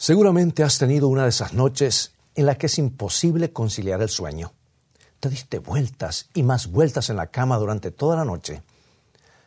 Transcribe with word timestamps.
Seguramente 0.00 0.64
has 0.64 0.78
tenido 0.78 1.08
una 1.08 1.24
de 1.24 1.28
esas 1.28 1.52
noches 1.52 2.14
en 2.34 2.46
la 2.46 2.56
que 2.56 2.68
es 2.68 2.78
imposible 2.78 3.52
conciliar 3.52 4.00
el 4.00 4.08
sueño. 4.08 4.54
Te 5.20 5.28
diste 5.28 5.58
vueltas 5.58 6.30
y 6.32 6.42
más 6.42 6.68
vueltas 6.68 7.10
en 7.10 7.16
la 7.16 7.26
cama 7.26 7.58
durante 7.58 7.90
toda 7.90 8.16
la 8.16 8.24
noche. 8.24 8.62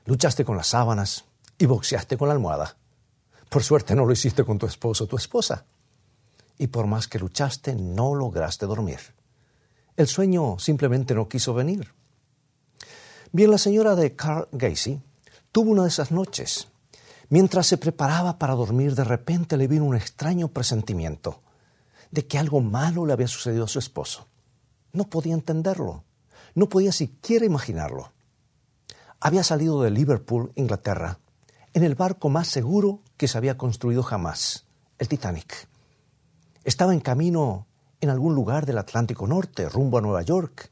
Luchaste 0.06 0.46
con 0.46 0.56
las 0.56 0.68
sábanas 0.68 1.26
y 1.58 1.66
boxeaste 1.66 2.20
con 2.20 2.28
la 2.28 2.36
almohada. 2.36 2.78
Por 3.50 3.64
suerte 3.64 3.96
no 3.96 4.06
lo 4.06 4.14
hiciste 4.14 4.44
con 4.44 4.60
tu 4.60 4.68
esposo 4.68 5.06
o 5.06 5.08
tu 5.08 5.16
esposa. 5.16 5.66
Y 6.60 6.68
por 6.68 6.86
más 6.86 7.08
que 7.08 7.18
luchaste, 7.18 7.74
no 7.74 8.14
lograste 8.14 8.68
dormir. 8.68 9.00
El 9.98 10.06
sueño 10.06 10.60
simplemente 10.60 11.16
no 11.16 11.28
quiso 11.28 11.56
venir. 11.56 11.92
Bien, 13.32 13.50
la 13.50 13.58
señora 13.58 13.96
de 13.96 14.16
Carl 14.16 14.48
Gacy 14.52 15.02
tuvo 15.52 15.72
una 15.72 15.82
de 15.82 15.90
esas 15.90 16.12
noches 16.12 16.68
Mientras 17.30 17.68
se 17.68 17.78
preparaba 17.78 18.38
para 18.38 18.56
dormir, 18.56 18.96
de 18.96 19.04
repente 19.04 19.58
le 19.58 19.68
vino 19.68 19.86
un 19.86 19.96
extraño 19.96 20.50
presentimiento 20.50 21.42
de 22.12 22.28
que 22.28 22.38
algo 22.38 22.62
malo 22.62 23.06
le 23.06 23.14
había 23.14 23.28
sucedido 23.28 23.66
a 23.66 23.70
su 23.70 23.80
esposo. 23.80 24.28
No 24.92 25.10
podía 25.10 25.34
entenderlo, 25.34 26.04
no 26.54 26.70
podía 26.70 26.92
siquiera 26.92 27.46
imaginarlo. 27.46 28.12
Había 29.20 29.44
salido 29.44 29.82
de 29.82 29.90
Liverpool, 29.90 30.52
Inglaterra, 30.56 31.20
en 31.74 31.84
el 31.84 31.96
barco 31.96 32.30
más 32.30 32.48
seguro 32.48 33.02
que 33.18 33.28
se 33.28 33.38
había 33.38 33.58
construido 33.58 34.04
jamás, 34.04 34.66
el 35.00 35.08
Titanic. 35.08 35.68
Estaba 36.64 36.94
en 36.94 37.00
camino 37.00 37.68
en 38.00 38.10
algún 38.10 38.36
lugar 38.36 38.66
del 38.66 38.78
Atlántico 38.78 39.26
Norte, 39.26 39.68
rumbo 39.70 39.98
a 39.98 40.02
Nueva 40.02 40.22
York. 40.22 40.72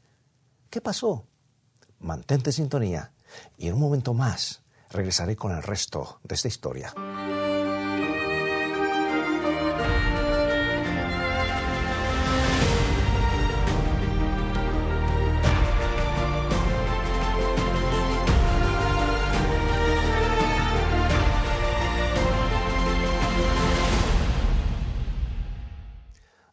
¿Qué 0.70 0.80
pasó? 0.80 1.26
Mantente 1.98 2.50
en 2.50 2.54
sintonía 2.54 3.12
y 3.56 3.68
en 3.68 3.74
un 3.74 3.80
momento 3.80 4.14
más 4.14 4.61
regresaré 4.92 5.36
con 5.36 5.52
el 5.52 5.62
resto 5.62 6.20
de 6.22 6.34
esta 6.34 6.48
historia. 6.48 6.92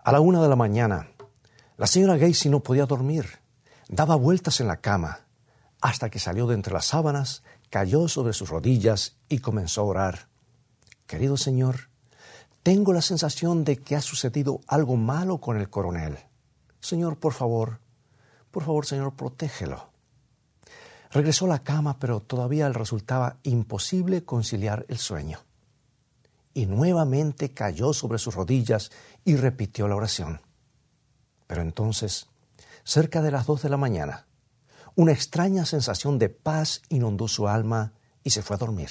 A 0.02 0.12
la 0.12 0.22
una 0.22 0.42
de 0.42 0.50
la 0.50 0.56
mañana, 0.56 1.10
la 1.78 1.86
señora 1.86 2.18
Gacy 2.18 2.50
no 2.50 2.62
podía 2.62 2.88
dormir. 2.88 3.40
Daba 3.90 4.16
vueltas 4.16 4.60
en 4.60 4.68
la 4.68 4.78
cama 4.78 5.20
hasta 5.82 6.10
que 6.10 6.18
salió 6.18 6.48
de 6.48 6.56
entre 6.56 6.74
las 6.74 6.86
sábanas 6.86 7.44
cayó 7.70 8.08
sobre 8.08 8.34
sus 8.34 8.50
rodillas 8.50 9.18
y 9.30 9.40
comenzó 9.40 9.82
a 9.82 9.86
orar. 9.86 10.30
Querido 11.06 11.38
Señor, 11.38 11.90
tengo 12.64 12.94
la 12.94 13.02
sensación 13.02 13.64
de 13.64 13.78
que 13.78 13.96
ha 13.96 14.02
sucedido 14.02 14.62
algo 14.68 14.96
malo 14.96 15.40
con 15.40 15.58
el 15.58 15.70
coronel. 15.70 16.18
Señor, 16.80 17.18
por 17.18 17.34
favor, 17.34 17.80
por 18.52 18.64
favor, 18.64 18.86
Señor, 18.86 19.16
protégelo. 19.16 19.90
Regresó 21.12 21.46
a 21.46 21.50
la 21.50 21.64
cama, 21.64 21.98
pero 22.00 22.20
todavía 22.20 22.68
le 22.68 22.74
resultaba 22.74 23.38
imposible 23.44 24.24
conciliar 24.24 24.86
el 24.90 24.98
sueño. 24.98 25.40
Y 26.54 26.66
nuevamente 26.66 27.54
cayó 27.54 27.94
sobre 27.94 28.20
sus 28.20 28.36
rodillas 28.36 28.92
y 29.24 29.36
repitió 29.36 29.88
la 29.88 29.96
oración. 29.96 30.42
Pero 31.48 31.62
entonces, 31.62 32.28
cerca 32.84 33.22
de 33.22 33.32
las 33.32 33.48
dos 33.48 33.64
de 33.64 33.70
la 33.70 33.78
mañana, 33.78 34.28
una 34.96 35.12
extraña 35.12 35.66
sensación 35.66 36.20
de 36.20 36.30
paz 36.30 36.82
inundó 36.90 37.28
su 37.28 37.48
alma 37.48 37.94
y 38.24 38.32
se 38.32 38.42
fue 38.42 38.56
a 38.56 38.60
dormir. 38.60 38.90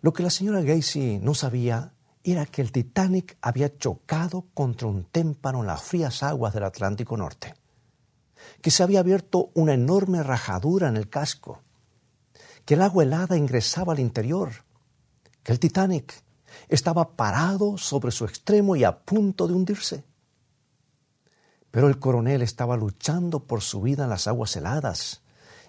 Lo 0.00 0.12
que 0.12 0.22
la 0.22 0.30
señora 0.30 0.62
Gacy 0.62 1.18
no 1.18 1.34
sabía 1.34 1.94
era 2.22 2.46
que 2.46 2.62
el 2.62 2.72
Titanic 2.72 3.36
había 3.40 3.76
chocado 3.76 4.46
contra 4.54 4.86
un 4.86 5.04
témpano 5.04 5.60
en 5.60 5.66
las 5.66 5.82
frías 5.82 6.22
aguas 6.22 6.52
del 6.54 6.64
Atlántico 6.64 7.16
Norte, 7.16 7.54
que 8.60 8.70
se 8.70 8.82
había 8.82 9.00
abierto 9.00 9.50
una 9.54 9.74
enorme 9.74 10.22
rajadura 10.22 10.88
en 10.88 10.96
el 10.96 11.08
casco, 11.08 11.62
que 12.64 12.74
el 12.74 12.82
agua 12.82 13.04
helada 13.04 13.36
ingresaba 13.36 13.92
al 13.92 14.00
interior, 14.00 14.64
que 15.42 15.52
el 15.52 15.58
Titanic 15.58 16.22
estaba 16.68 17.16
parado 17.16 17.78
sobre 17.78 18.10
su 18.10 18.24
extremo 18.24 18.76
y 18.76 18.84
a 18.84 18.98
punto 18.98 19.46
de 19.46 19.54
hundirse. 19.54 20.04
Pero 21.70 21.88
el 21.88 21.98
coronel 21.98 22.42
estaba 22.42 22.76
luchando 22.76 23.40
por 23.40 23.60
su 23.60 23.82
vida 23.82 24.04
en 24.04 24.10
las 24.10 24.26
aguas 24.26 24.56
heladas 24.56 25.22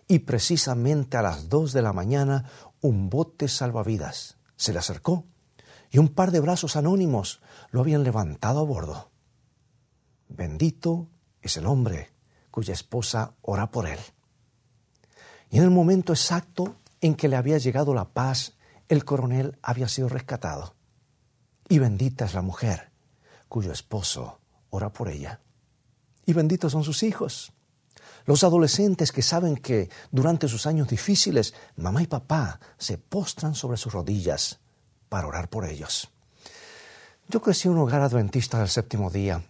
y 0.07 0.19
precisamente 0.19 1.17
a 1.17 1.21
las 1.21 1.49
dos 1.49 1.73
de 1.73 1.81
la 1.81 1.93
mañana 1.93 2.45
un 2.81 3.09
bote 3.09 3.47
salvavidas 3.47 4.37
se 4.55 4.73
le 4.73 4.79
acercó 4.79 5.25
y 5.91 5.97
un 5.97 6.09
par 6.09 6.31
de 6.31 6.39
brazos 6.39 6.75
anónimos 6.75 7.41
lo 7.71 7.81
habían 7.81 8.03
levantado 8.03 8.59
a 8.59 8.63
bordo. 8.63 9.11
Bendito 10.29 11.09
es 11.41 11.57
el 11.57 11.65
hombre 11.65 12.11
cuya 12.51 12.73
esposa 12.73 13.33
ora 13.41 13.69
por 13.71 13.87
él. 13.87 13.99
Y 15.49 15.57
en 15.57 15.63
el 15.63 15.71
momento 15.71 16.13
exacto 16.13 16.75
en 17.01 17.15
que 17.15 17.27
le 17.27 17.35
había 17.35 17.57
llegado 17.57 17.93
la 17.93 18.05
paz, 18.05 18.53
el 18.87 19.03
coronel 19.03 19.57
había 19.61 19.87
sido 19.87 20.09
rescatado. 20.09 20.75
Y 21.67 21.79
bendita 21.79 22.25
es 22.25 22.33
la 22.33 22.41
mujer 22.41 22.91
cuyo 23.47 23.71
esposo 23.71 24.39
ora 24.69 24.91
por 24.91 25.09
ella 25.09 25.39
y 26.29 26.33
benditos 26.33 26.73
son 26.73 26.83
sus 26.83 27.01
hijos. 27.01 27.51
Los 28.25 28.43
adolescentes 28.43 29.11
que 29.11 29.23
saben 29.23 29.57
que 29.57 29.89
durante 30.11 30.47
sus 30.47 30.67
años 30.67 30.87
difíciles 30.87 31.55
mamá 31.75 32.03
y 32.03 32.07
papá 32.07 32.59
se 32.77 32.99
postran 32.99 33.55
sobre 33.55 33.77
sus 33.77 33.93
rodillas 33.93 34.59
para 35.09 35.25
orar 35.25 35.49
por 35.49 35.65
ellos. 35.65 36.07
Yo 37.29 37.41
crecí 37.41 37.67
en 37.67 37.73
un 37.73 37.79
hogar 37.79 38.01
adventista 38.01 38.59
del 38.59 38.69
séptimo 38.69 39.09
día. 39.09 39.43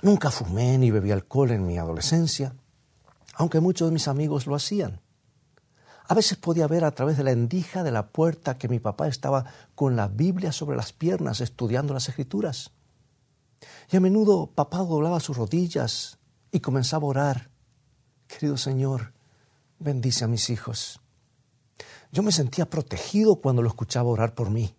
Nunca 0.00 0.30
fumé 0.30 0.78
ni 0.78 0.90
bebí 0.90 1.10
alcohol 1.12 1.50
en 1.50 1.66
mi 1.66 1.76
adolescencia, 1.76 2.54
aunque 3.34 3.60
muchos 3.60 3.88
de 3.88 3.92
mis 3.92 4.08
amigos 4.08 4.46
lo 4.46 4.54
hacían. 4.54 5.02
A 6.06 6.14
veces 6.14 6.38
podía 6.38 6.66
ver 6.68 6.84
a 6.84 6.92
través 6.92 7.18
de 7.18 7.24
la 7.24 7.32
endija 7.32 7.82
de 7.82 7.90
la 7.90 8.06
puerta 8.06 8.56
que 8.56 8.68
mi 8.68 8.78
papá 8.78 9.08
estaba 9.08 9.44
con 9.74 9.94
la 9.94 10.08
Biblia 10.08 10.52
sobre 10.52 10.78
las 10.78 10.94
piernas 10.94 11.42
estudiando 11.42 11.92
las 11.92 12.08
escrituras. 12.08 12.70
Y 13.90 13.96
a 13.96 14.00
menudo 14.00 14.50
papá 14.50 14.78
doblaba 14.78 15.20
sus 15.20 15.36
rodillas 15.36 16.18
y 16.52 16.60
comenzaba 16.60 17.04
a 17.04 17.08
orar. 17.08 17.50
Querido 18.26 18.56
Señor, 18.56 19.14
bendice 19.78 20.24
a 20.24 20.28
mis 20.28 20.50
hijos. 20.50 21.00
Yo 22.12 22.22
me 22.22 22.32
sentía 22.32 22.68
protegido 22.68 23.36
cuando 23.36 23.62
lo 23.62 23.68
escuchaba 23.68 24.10
orar 24.10 24.34
por 24.34 24.50
mí. 24.50 24.74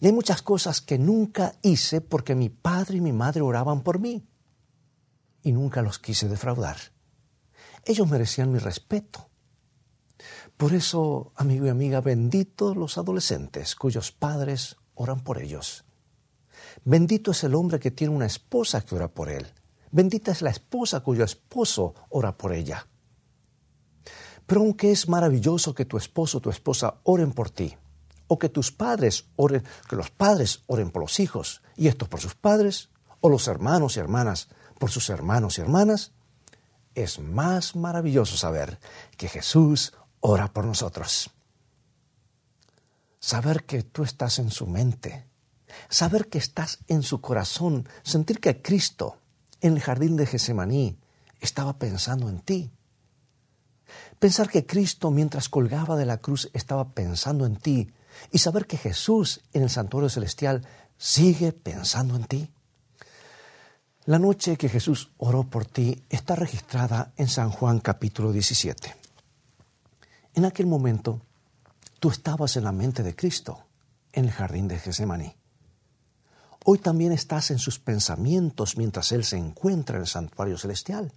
Y 0.00 0.06
hay 0.06 0.12
muchas 0.12 0.42
cosas 0.42 0.80
que 0.80 0.98
nunca 0.98 1.54
hice 1.62 2.00
porque 2.00 2.34
mi 2.34 2.48
padre 2.48 2.98
y 2.98 3.00
mi 3.00 3.12
madre 3.12 3.40
oraban 3.40 3.82
por 3.82 3.98
mí. 3.98 4.26
Y 5.42 5.52
nunca 5.52 5.82
los 5.82 5.98
quise 5.98 6.28
defraudar. 6.28 6.76
Ellos 7.84 8.08
merecían 8.08 8.52
mi 8.52 8.58
respeto. 8.58 9.28
Por 10.56 10.74
eso, 10.74 11.32
amigo 11.36 11.66
y 11.66 11.68
amiga, 11.68 12.00
benditos 12.00 12.76
los 12.76 12.98
adolescentes 12.98 13.74
cuyos 13.74 14.12
padres 14.12 14.76
oran 14.94 15.20
por 15.20 15.40
ellos. 15.40 15.84
Bendito 16.84 17.30
es 17.30 17.44
el 17.44 17.54
hombre 17.54 17.78
que 17.78 17.90
tiene 17.90 18.14
una 18.14 18.26
esposa 18.26 18.80
que 18.82 18.94
ora 18.94 19.08
por 19.08 19.28
él. 19.28 19.46
Bendita 19.90 20.32
es 20.32 20.42
la 20.42 20.50
esposa 20.50 21.00
cuyo 21.00 21.24
esposo 21.24 21.94
ora 22.08 22.36
por 22.36 22.52
ella. 22.52 22.86
Pero 24.46 24.62
aunque 24.62 24.90
es 24.90 25.08
maravilloso 25.08 25.74
que 25.74 25.84
tu 25.84 25.96
esposo 25.96 26.38
o 26.38 26.40
tu 26.40 26.50
esposa 26.50 26.96
oren 27.04 27.32
por 27.32 27.50
ti, 27.50 27.76
o 28.26 28.38
que 28.38 28.48
tus 28.48 28.72
padres 28.72 29.26
oren, 29.36 29.62
que 29.88 29.96
los 29.96 30.10
padres 30.10 30.62
oren 30.66 30.90
por 30.90 31.02
los 31.02 31.20
hijos, 31.20 31.62
y 31.76 31.88
estos 31.88 32.08
por 32.08 32.20
sus 32.20 32.34
padres, 32.34 32.88
o 33.20 33.28
los 33.28 33.46
hermanos 33.48 33.96
y 33.96 34.00
hermanas 34.00 34.48
por 34.78 34.90
sus 34.90 35.10
hermanos 35.10 35.58
y 35.58 35.60
hermanas, 35.60 36.12
es 36.94 37.18
más 37.18 37.76
maravilloso 37.76 38.36
saber 38.36 38.78
que 39.16 39.28
Jesús 39.28 39.92
ora 40.20 40.52
por 40.52 40.64
nosotros. 40.64 41.30
Saber 43.20 43.64
que 43.64 43.82
tú 43.82 44.02
estás 44.02 44.38
en 44.38 44.50
su 44.50 44.66
mente, 44.66 45.26
saber 45.88 46.28
que 46.28 46.38
estás 46.38 46.78
en 46.88 47.02
su 47.02 47.20
corazón, 47.20 47.88
sentir 48.02 48.40
que 48.40 48.60
Cristo 48.62 49.18
en 49.60 49.74
el 49.74 49.80
jardín 49.80 50.16
de 50.16 50.26
Gesemaní 50.26 50.98
estaba 51.40 51.78
pensando 51.78 52.28
en 52.28 52.40
ti. 52.40 52.70
Pensar 54.18 54.48
que 54.48 54.66
Cristo 54.66 55.10
mientras 55.10 55.48
colgaba 55.48 55.96
de 55.96 56.06
la 56.06 56.18
cruz 56.18 56.50
estaba 56.52 56.90
pensando 56.90 57.46
en 57.46 57.56
ti 57.56 57.92
y 58.30 58.38
saber 58.38 58.66
que 58.66 58.76
Jesús 58.76 59.40
en 59.52 59.62
el 59.62 59.70
santuario 59.70 60.08
celestial 60.08 60.66
sigue 60.96 61.52
pensando 61.52 62.16
en 62.16 62.24
ti. 62.24 62.50
La 64.04 64.18
noche 64.18 64.56
que 64.56 64.68
Jesús 64.68 65.12
oró 65.18 65.44
por 65.44 65.64
ti 65.64 66.04
está 66.10 66.34
registrada 66.34 67.12
en 67.16 67.28
San 67.28 67.50
Juan 67.50 67.80
capítulo 67.80 68.32
17. 68.32 68.96
En 70.34 70.44
aquel 70.44 70.66
momento, 70.66 71.20
tú 72.00 72.10
estabas 72.10 72.56
en 72.56 72.64
la 72.64 72.72
mente 72.72 73.02
de 73.02 73.14
Cristo 73.14 73.66
en 74.12 74.24
el 74.24 74.32
jardín 74.32 74.66
de 74.66 74.78
Gesemaní. 74.78 75.36
Hoy 76.64 76.78
también 76.78 77.12
estás 77.12 77.50
en 77.50 77.58
sus 77.58 77.78
pensamientos 77.78 78.76
mientras 78.76 79.12
Él 79.12 79.24
se 79.24 79.36
encuentra 79.36 79.96
en 79.96 80.02
el 80.02 80.08
santuario 80.08 80.56
celestial. 80.58 81.12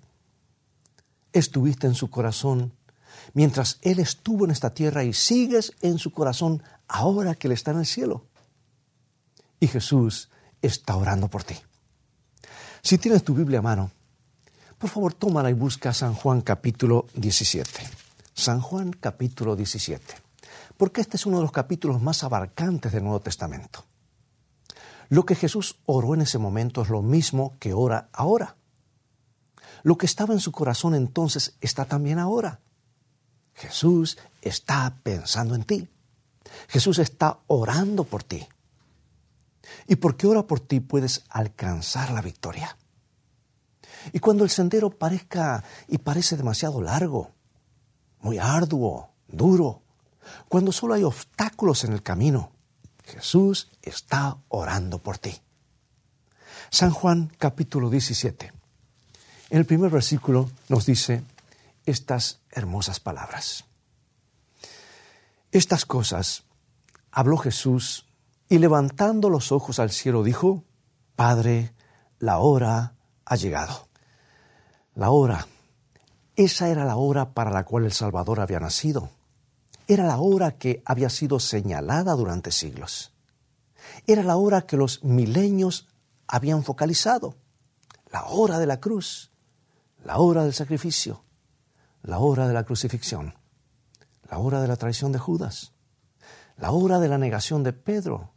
Estuviste 1.33 1.87
en 1.87 1.95
su 1.95 2.09
corazón 2.09 2.73
mientras 3.33 3.77
Él 3.81 3.99
estuvo 3.99 4.45
en 4.45 4.51
esta 4.51 4.73
tierra 4.73 5.03
y 5.03 5.13
sigues 5.13 5.73
en 5.81 5.99
su 5.99 6.11
corazón 6.11 6.63
ahora 6.87 7.35
que 7.35 7.47
Él 7.47 7.53
está 7.53 7.71
en 7.71 7.79
el 7.79 7.85
cielo. 7.85 8.25
y 9.59 9.67
Jesús 9.67 10.29
está 10.61 10.95
orando 10.95 11.27
por 11.29 11.43
ti. 11.43 11.55
Si 12.81 12.97
tienes 12.97 13.23
tu 13.23 13.33
Biblia 13.33 13.59
a 13.59 13.61
mano, 13.61 13.91
por 14.77 14.89
favor 14.89 15.13
tómala 15.13 15.49
y 15.49 15.53
busca 15.53 15.93
San 15.93 16.13
Juan 16.13 16.41
capítulo 16.41 17.07
17. 17.15 17.71
San 18.33 18.59
Juan 18.61 18.91
capítulo 18.91 19.55
17. 19.55 20.03
Porque 20.77 21.01
este 21.01 21.17
es 21.17 21.25
uno 21.25 21.37
de 21.37 21.43
los 21.43 21.51
capítulos 21.51 22.01
más 22.01 22.23
abarcantes 22.23 22.91
del 22.91 23.03
Nuevo 23.03 23.21
Testamento. 23.21 23.85
Lo 25.09 25.25
que 25.25 25.35
Jesús 25.35 25.77
oró 25.85 26.13
en 26.13 26.21
ese 26.21 26.37
momento 26.37 26.81
es 26.81 26.89
lo 26.89 27.01
mismo 27.01 27.55
que 27.59 27.73
ora 27.73 28.09
ahora. 28.11 28.55
Lo 29.83 29.97
que 29.97 30.05
estaba 30.05 30.33
en 30.33 30.39
su 30.39 30.51
corazón 30.51 30.95
entonces 30.95 31.55
está 31.61 31.85
también 31.85 32.19
ahora. 32.19 32.59
Jesús 33.53 34.17
está 34.41 34.97
pensando 35.03 35.55
en 35.55 35.63
ti. 35.63 35.87
Jesús 36.67 36.99
está 36.99 37.39
orando 37.47 38.03
por 38.03 38.23
ti. 38.23 38.47
Y 39.87 39.95
porque 39.97 40.27
ora 40.27 40.43
por 40.43 40.59
ti 40.59 40.79
puedes 40.79 41.23
alcanzar 41.29 42.11
la 42.11 42.21
victoria. 42.21 42.77
Y 44.11 44.19
cuando 44.19 44.43
el 44.43 44.49
sendero 44.49 44.89
parezca 44.89 45.63
y 45.87 45.97
parece 45.97 46.37
demasiado 46.37 46.81
largo, 46.81 47.31
muy 48.19 48.37
arduo, 48.37 49.09
duro, 49.27 49.81
cuando 50.49 50.71
solo 50.71 50.93
hay 50.93 51.03
obstáculos 51.03 51.83
en 51.83 51.93
el 51.93 52.03
camino, 52.03 52.51
Jesús 53.05 53.69
está 53.81 54.37
orando 54.49 54.99
por 54.99 55.17
ti. 55.17 55.39
San 56.69 56.91
Juan 56.91 57.31
capítulo 57.37 57.89
17. 57.89 58.51
En 59.49 59.57
el 59.57 59.65
primer 59.65 59.91
versículo 59.91 60.49
nos 60.69 60.85
dice 60.85 61.23
estas 61.85 62.39
hermosas 62.49 62.99
palabras. 62.99 63.65
Estas 65.51 65.85
cosas 65.85 66.43
habló 67.11 67.37
Jesús 67.37 68.05
y 68.49 68.57
levantando 68.57 69.29
los 69.29 69.51
ojos 69.51 69.79
al 69.79 69.91
cielo 69.91 70.23
dijo, 70.23 70.63
Padre, 71.15 71.73
la 72.19 72.39
hora 72.39 72.95
ha 73.23 73.35
llegado. 73.35 73.87
La 74.95 75.11
hora, 75.11 75.47
esa 76.35 76.69
era 76.69 76.85
la 76.85 76.95
hora 76.95 77.33
para 77.33 77.51
la 77.51 77.63
cual 77.63 77.85
el 77.85 77.93
Salvador 77.93 78.39
había 78.39 78.59
nacido. 78.59 79.09
Era 79.87 80.05
la 80.05 80.17
hora 80.17 80.57
que 80.57 80.81
había 80.85 81.09
sido 81.09 81.39
señalada 81.39 82.13
durante 82.13 82.51
siglos. 82.51 83.13
Era 84.07 84.23
la 84.23 84.35
hora 84.35 84.65
que 84.65 84.77
los 84.77 85.03
milenios 85.03 85.87
habían 86.27 86.63
focalizado. 86.63 87.35
La 88.11 88.25
hora 88.25 88.59
de 88.59 88.65
la 88.65 88.79
cruz, 88.79 89.31
la 90.03 90.17
hora 90.17 90.43
del 90.43 90.53
sacrificio, 90.53 91.23
la 92.01 92.19
hora 92.19 92.47
de 92.47 92.53
la 92.53 92.63
crucifixión, 92.63 93.35
la 94.29 94.37
hora 94.37 94.61
de 94.61 94.67
la 94.67 94.75
traición 94.75 95.11
de 95.11 95.19
Judas, 95.19 95.73
la 96.57 96.71
hora 96.71 96.99
de 96.99 97.09
la 97.09 97.17
negación 97.17 97.63
de 97.63 97.73
Pedro, 97.73 98.31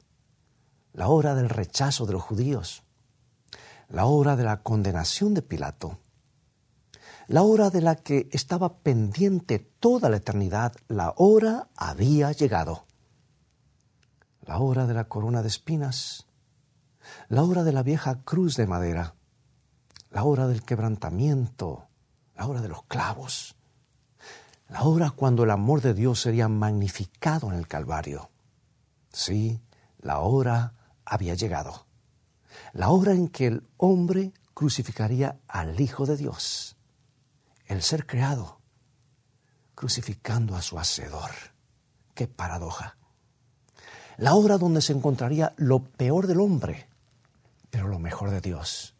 la 0.93 1.09
hora 1.09 1.35
del 1.35 1.49
rechazo 1.49 2.06
de 2.06 2.12
los 2.12 2.23
judíos, 2.23 2.83
la 3.89 4.06
hora 4.06 4.37
de 4.37 4.45
la 4.45 4.62
condenación 4.62 5.35
de 5.35 5.43
Pilato, 5.43 5.99
la 7.29 7.43
hora 7.43 7.69
de 7.69 7.83
la 7.83 7.95
que 7.95 8.27
estaba 8.33 8.79
pendiente 8.79 9.59
toda 9.59 10.09
la 10.09 10.17
eternidad, 10.17 10.75
la 10.89 11.13
hora 11.19 11.69
había 11.77 12.33
llegado. 12.33 12.87
La 14.47 14.59
hora 14.61 14.87
de 14.87 14.95
la 14.95 15.05
corona 15.05 15.43
de 15.43 15.49
espinas, 15.49 16.27
la 17.29 17.43
hora 17.43 17.65
de 17.65 17.73
la 17.73 17.83
vieja 17.83 18.23
cruz 18.23 18.57
de 18.57 18.67
madera, 18.67 19.15
la 20.11 20.25
hora 20.25 20.49
del 20.49 20.63
quebrantamiento, 20.63 21.89
la 22.35 22.47
hora 22.47 22.63
de 22.63 22.69
los 22.69 22.85
clavos, 22.85 23.57
la 24.69 24.85
hora 24.85 25.11
cuando 25.11 25.45
el 25.45 25.51
amor 25.51 25.83
de 25.83 25.93
Dios 25.93 26.23
sería 26.23 26.49
magnificado 26.49 27.53
en 27.53 27.59
el 27.59 27.69
Calvario. 27.69 28.31
Sí, 29.13 29.61
la 29.99 30.21
hora 30.21 30.73
había 31.05 31.35
llegado. 31.35 31.85
La 32.73 32.89
hora 32.89 33.13
en 33.13 33.29
que 33.29 33.49
el 33.49 33.69
hombre 33.77 34.33
crucificaría 34.55 35.39
al 35.47 35.79
Hijo 35.79 36.07
de 36.07 36.17
Dios, 36.17 36.78
el 37.69 37.82
ser 37.82 38.06
creado, 38.06 38.59
crucificando 39.75 40.56
a 40.56 40.62
su 40.62 40.79
Hacedor. 40.79 41.31
¡Qué 42.15 42.26
paradoja! 42.26 42.97
La 44.17 44.35
hora 44.35 44.59
donde 44.59 44.81
se 44.81 44.94
encontraría 44.94 45.53
lo 45.56 45.85
peor 45.85 46.26
del 46.26 46.41
hombre, 46.41 46.88
pero 47.70 47.87
lo 47.87 47.99
mejor 47.99 48.31
de 48.31 48.41
Dios. 48.41 48.94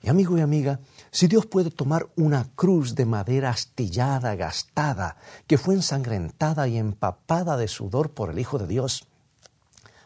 Y 0.00 0.08
amigo 0.08 0.38
y 0.38 0.40
amiga, 0.40 0.78
si 1.10 1.26
Dios 1.26 1.46
puede 1.46 1.70
tomar 1.70 2.08
una 2.14 2.48
cruz 2.54 2.94
de 2.94 3.04
madera 3.04 3.50
astillada, 3.50 4.36
gastada, 4.36 5.16
que 5.48 5.58
fue 5.58 5.74
ensangrentada 5.74 6.68
y 6.68 6.78
empapada 6.78 7.56
de 7.56 7.66
sudor 7.66 8.12
por 8.12 8.30
el 8.30 8.38
Hijo 8.38 8.58
de 8.58 8.68
Dios, 8.68 9.06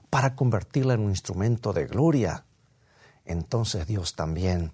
para 0.08 0.34
convertirla 0.34 0.94
en 0.94 1.00
un 1.00 1.10
instrumento 1.10 1.72
de 1.72 1.86
gloria, 1.86 2.44
entonces 3.26 3.86
Dios 3.86 4.16
también 4.16 4.72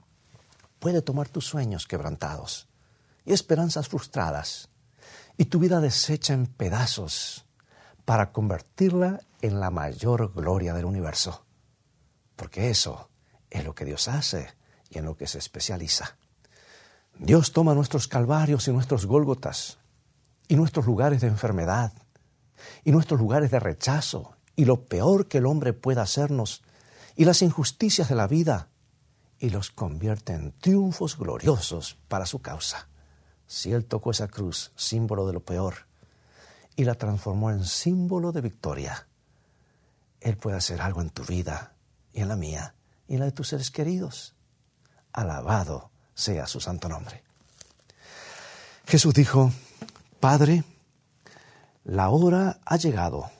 puede 0.78 1.02
tomar 1.02 1.28
tus 1.28 1.46
sueños 1.46 1.86
quebrantados 1.86 2.68
y 3.26 3.32
esperanzas 3.32 3.88
frustradas 3.88 4.70
y 5.36 5.46
tu 5.46 5.58
vida 5.58 5.80
deshecha 5.80 6.32
en 6.32 6.46
pedazos 6.46 7.44
para 8.04 8.32
convertirla 8.32 9.20
en 9.42 9.60
la 9.60 9.70
mayor 9.70 10.32
gloria 10.32 10.72
del 10.72 10.86
universo. 10.86 11.44
Porque 12.36 12.70
eso 12.70 13.10
es 13.50 13.64
lo 13.64 13.74
que 13.74 13.84
Dios 13.84 14.08
hace 14.08 14.54
y 14.88 14.98
en 14.98 15.04
lo 15.04 15.16
que 15.16 15.26
se 15.26 15.38
especializa. 15.38 16.16
Dios 17.18 17.52
toma 17.52 17.74
nuestros 17.74 18.08
calvarios 18.08 18.68
y 18.68 18.72
nuestros 18.72 19.06
gólgotas 19.06 19.78
y 20.48 20.56
nuestros 20.56 20.86
lugares 20.86 21.20
de 21.20 21.28
enfermedad 21.28 21.92
y 22.84 22.92
nuestros 22.92 23.20
lugares 23.20 23.50
de 23.50 23.60
rechazo 23.60 24.36
y 24.54 24.64
lo 24.64 24.84
peor 24.84 25.28
que 25.28 25.38
el 25.38 25.46
hombre 25.46 25.72
pueda 25.72 26.02
hacernos 26.02 26.62
y 27.16 27.24
las 27.24 27.42
injusticias 27.42 28.08
de 28.08 28.14
la 28.14 28.26
vida 28.26 28.68
y 29.38 29.50
los 29.50 29.70
convierte 29.70 30.32
en 30.32 30.52
triunfos 30.52 31.18
gloriosos 31.18 31.98
para 32.08 32.26
su 32.26 32.40
causa. 32.40 32.88
Si 33.46 33.72
Él 33.72 33.84
tocó 33.84 34.10
esa 34.10 34.28
cruz, 34.28 34.72
símbolo 34.76 35.26
de 35.26 35.32
lo 35.32 35.40
peor, 35.40 35.86
y 36.74 36.84
la 36.84 36.94
transformó 36.94 37.50
en 37.50 37.64
símbolo 37.64 38.32
de 38.32 38.40
victoria, 38.40 39.06
Él 40.20 40.36
puede 40.36 40.56
hacer 40.56 40.82
algo 40.82 41.00
en 41.00 41.10
tu 41.10 41.24
vida 41.24 41.74
y 42.12 42.20
en 42.20 42.28
la 42.28 42.36
mía 42.36 42.74
y 43.08 43.14
en 43.14 43.20
la 43.20 43.26
de 43.26 43.32
tus 43.32 43.48
seres 43.48 43.70
queridos. 43.70 44.34
Alabado 45.12 45.90
sea 46.14 46.46
su 46.46 46.60
santo 46.60 46.88
nombre. 46.88 47.22
Jesús 48.86 49.14
dijo, 49.14 49.52
Padre, 50.20 50.64
la 51.84 52.10
hora 52.10 52.60
ha 52.64 52.76
llegado, 52.76 53.30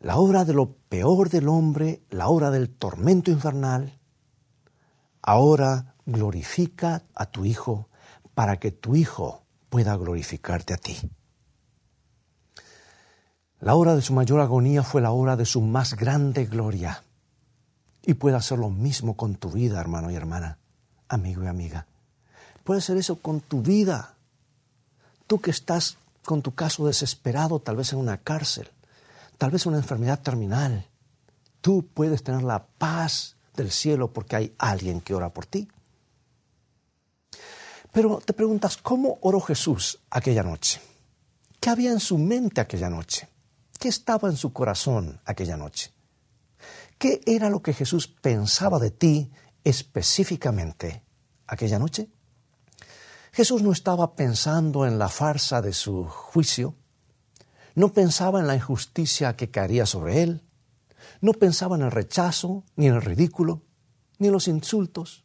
la 0.00 0.16
hora 0.16 0.44
de 0.44 0.52
lo 0.52 0.72
peor 0.88 1.30
del 1.30 1.48
hombre, 1.48 2.02
la 2.10 2.28
hora 2.28 2.50
del 2.50 2.68
tormento 2.68 3.30
infernal. 3.30 3.98
Ahora 5.22 5.94
glorifica 6.04 7.02
a 7.14 7.26
tu 7.26 7.44
Hijo 7.44 7.88
para 8.34 8.58
que 8.58 8.70
tu 8.70 8.96
Hijo 8.96 9.44
pueda 9.68 9.96
glorificarte 9.96 10.74
a 10.74 10.76
ti. 10.76 10.98
La 13.60 13.74
hora 13.74 13.94
de 13.94 14.02
su 14.02 14.12
mayor 14.12 14.40
agonía 14.40 14.82
fue 14.82 15.00
la 15.00 15.12
hora 15.12 15.36
de 15.36 15.46
su 15.46 15.60
más 15.60 15.94
grande 15.94 16.44
gloria. 16.44 17.02
Y 18.02 18.14
puede 18.14 18.36
hacer 18.36 18.58
lo 18.58 18.68
mismo 18.68 19.16
con 19.16 19.36
tu 19.36 19.50
vida, 19.50 19.80
hermano 19.80 20.10
y 20.10 20.14
hermana 20.14 20.58
amigo 21.08 21.44
y 21.44 21.46
amiga. 21.46 21.86
Puede 22.64 22.80
ser 22.80 22.96
eso 22.96 23.16
con 23.16 23.40
tu 23.40 23.62
vida. 23.62 24.14
Tú 25.26 25.40
que 25.40 25.50
estás 25.50 25.96
con 26.24 26.42
tu 26.42 26.54
caso 26.54 26.86
desesperado, 26.86 27.60
tal 27.60 27.76
vez 27.76 27.92
en 27.92 27.98
una 27.98 28.18
cárcel, 28.18 28.70
tal 29.38 29.50
vez 29.50 29.66
una 29.66 29.78
enfermedad 29.78 30.20
terminal, 30.20 30.86
tú 31.60 31.86
puedes 31.92 32.22
tener 32.22 32.42
la 32.42 32.66
paz 32.66 33.36
del 33.54 33.70
cielo 33.70 34.12
porque 34.12 34.36
hay 34.36 34.54
alguien 34.58 35.00
que 35.00 35.14
ora 35.14 35.30
por 35.30 35.46
ti. 35.46 35.68
Pero 37.94 38.18
te 38.18 38.32
preguntas, 38.32 38.76
¿cómo 38.76 39.18
oró 39.20 39.40
Jesús 39.40 40.00
aquella 40.10 40.42
noche? 40.42 40.80
¿Qué 41.60 41.70
había 41.70 41.92
en 41.92 42.00
su 42.00 42.18
mente 42.18 42.60
aquella 42.60 42.90
noche? 42.90 43.28
¿Qué 43.78 43.86
estaba 43.86 44.28
en 44.28 44.36
su 44.36 44.52
corazón 44.52 45.20
aquella 45.24 45.56
noche? 45.56 45.92
¿Qué 46.98 47.20
era 47.24 47.48
lo 47.50 47.62
que 47.62 47.72
Jesús 47.72 48.08
pensaba 48.08 48.80
de 48.80 48.90
ti 48.90 49.30
específicamente 49.62 51.04
aquella 51.46 51.78
noche? 51.78 52.08
Jesús 53.32 53.62
no 53.62 53.70
estaba 53.70 54.16
pensando 54.16 54.86
en 54.86 54.98
la 54.98 55.08
farsa 55.08 55.62
de 55.62 55.72
su 55.72 56.04
juicio, 56.04 56.74
no 57.76 57.92
pensaba 57.92 58.40
en 58.40 58.48
la 58.48 58.56
injusticia 58.56 59.36
que 59.36 59.52
caería 59.52 59.86
sobre 59.86 60.24
él, 60.24 60.42
no 61.20 61.32
pensaba 61.32 61.76
en 61.76 61.82
el 61.82 61.92
rechazo, 61.92 62.64
ni 62.74 62.88
en 62.88 62.94
el 62.94 63.02
ridículo, 63.02 63.62
ni 64.18 64.26
en 64.26 64.32
los 64.32 64.48
insultos, 64.48 65.23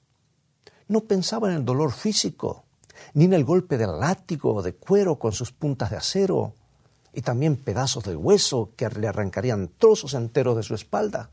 no 0.90 1.02
pensaba 1.02 1.50
en 1.50 1.56
el 1.56 1.66
dolor 1.66 1.94
físico, 1.94 2.66
ni 3.14 3.26
en 3.26 3.34
el 3.34 3.46
golpe 3.46 3.78
del 3.78 4.00
látigo 4.00 4.62
de 4.62 4.74
cuero 4.74 5.18
con 5.18 5.32
sus 5.32 5.52
puntas 5.52 5.92
de 5.92 5.98
acero 5.98 6.54
y 7.14 7.22
también 7.22 7.56
pedazos 7.56 8.04
de 8.04 8.16
hueso 8.16 8.72
que 8.76 8.90
le 8.90 9.08
arrancarían 9.08 9.70
trozos 9.78 10.14
enteros 10.14 10.58
de 10.58 10.64
su 10.64 10.76
espalda. 10.76 11.30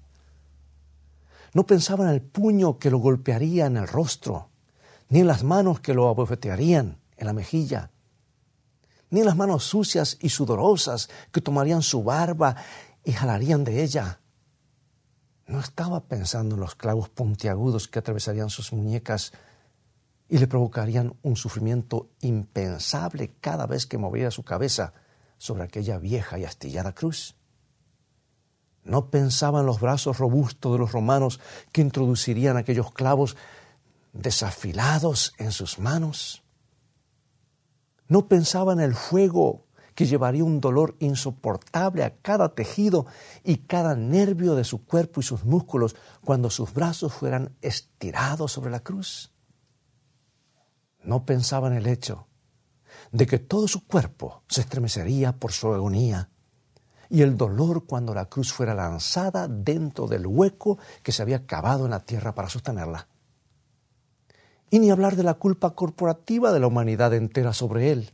No 1.54 1.66
pensaba 1.66 2.04
en 2.04 2.10
el 2.10 2.22
puño 2.22 2.78
que 2.78 2.90
lo 2.90 2.98
golpearía 2.98 3.66
en 3.66 3.78
el 3.78 3.88
rostro, 3.88 4.50
ni 5.08 5.20
en 5.20 5.26
las 5.26 5.42
manos 5.42 5.80
que 5.80 5.94
lo 5.94 6.08
abofetearían 6.08 6.98
en 7.16 7.26
la 7.26 7.32
mejilla, 7.32 7.90
ni 9.10 9.20
en 9.20 9.26
las 9.26 9.36
manos 9.36 9.64
sucias 9.64 10.18
y 10.20 10.28
sudorosas 10.28 11.08
que 11.32 11.40
tomarían 11.40 11.82
su 11.82 12.02
barba 12.02 12.56
y 13.04 13.12
jalarían 13.12 13.64
de 13.64 13.82
ella. 13.82 14.20
No 15.46 15.60
estaba 15.60 16.00
pensando 16.00 16.56
en 16.56 16.60
los 16.60 16.74
clavos 16.74 17.08
puntiagudos 17.08 17.86
que 17.86 18.00
atravesarían 18.00 18.50
sus 18.50 18.72
muñecas 18.72 19.32
y 20.28 20.38
le 20.38 20.46
provocarían 20.46 21.14
un 21.22 21.36
sufrimiento 21.36 22.10
impensable 22.20 23.34
cada 23.40 23.66
vez 23.66 23.86
que 23.86 23.98
movía 23.98 24.30
su 24.30 24.42
cabeza 24.42 24.92
sobre 25.38 25.64
aquella 25.64 25.98
vieja 25.98 26.38
y 26.38 26.44
astillada 26.44 26.92
cruz. 26.92 27.36
No 28.82 29.10
pensaba 29.10 29.60
en 29.60 29.66
los 29.66 29.80
brazos 29.80 30.18
robustos 30.18 30.72
de 30.72 30.78
los 30.78 30.92
romanos 30.92 31.40
que 31.72 31.80
introducirían 31.80 32.56
aquellos 32.56 32.92
clavos 32.92 33.36
desafilados 34.12 35.34
en 35.38 35.52
sus 35.52 35.78
manos. 35.78 36.44
No 38.08 38.28
pensaba 38.28 38.72
en 38.72 38.80
el 38.80 38.94
fuego 38.94 39.66
que 39.96 40.06
llevaría 40.06 40.44
un 40.44 40.60
dolor 40.60 40.94
insoportable 41.00 42.04
a 42.04 42.16
cada 42.18 42.54
tejido 42.54 43.06
y 43.42 43.56
cada 43.56 43.96
nervio 43.96 44.54
de 44.54 44.62
su 44.62 44.84
cuerpo 44.84 45.20
y 45.20 45.24
sus 45.24 45.44
músculos 45.44 45.96
cuando 46.24 46.50
sus 46.50 46.72
brazos 46.72 47.14
fueran 47.14 47.56
estirados 47.62 48.52
sobre 48.52 48.70
la 48.70 48.80
cruz. 48.80 49.32
No 51.06 51.24
pensaba 51.24 51.68
en 51.68 51.74
el 51.74 51.86
hecho 51.86 52.26
de 53.12 53.28
que 53.28 53.38
todo 53.38 53.68
su 53.68 53.86
cuerpo 53.86 54.42
se 54.48 54.62
estremecería 54.62 55.32
por 55.36 55.52
su 55.52 55.72
agonía 55.72 56.30
y 57.08 57.22
el 57.22 57.36
dolor 57.36 57.86
cuando 57.86 58.12
la 58.12 58.26
cruz 58.26 58.52
fuera 58.52 58.74
lanzada 58.74 59.46
dentro 59.46 60.08
del 60.08 60.26
hueco 60.26 60.78
que 61.04 61.12
se 61.12 61.22
había 61.22 61.46
cavado 61.46 61.84
en 61.84 61.92
la 61.92 62.04
tierra 62.04 62.34
para 62.34 62.48
sostenerla. 62.48 63.06
Y 64.68 64.80
ni 64.80 64.90
hablar 64.90 65.14
de 65.14 65.22
la 65.22 65.34
culpa 65.34 65.76
corporativa 65.76 66.52
de 66.52 66.58
la 66.58 66.66
humanidad 66.66 67.14
entera 67.14 67.52
sobre 67.52 67.92
él, 67.92 68.12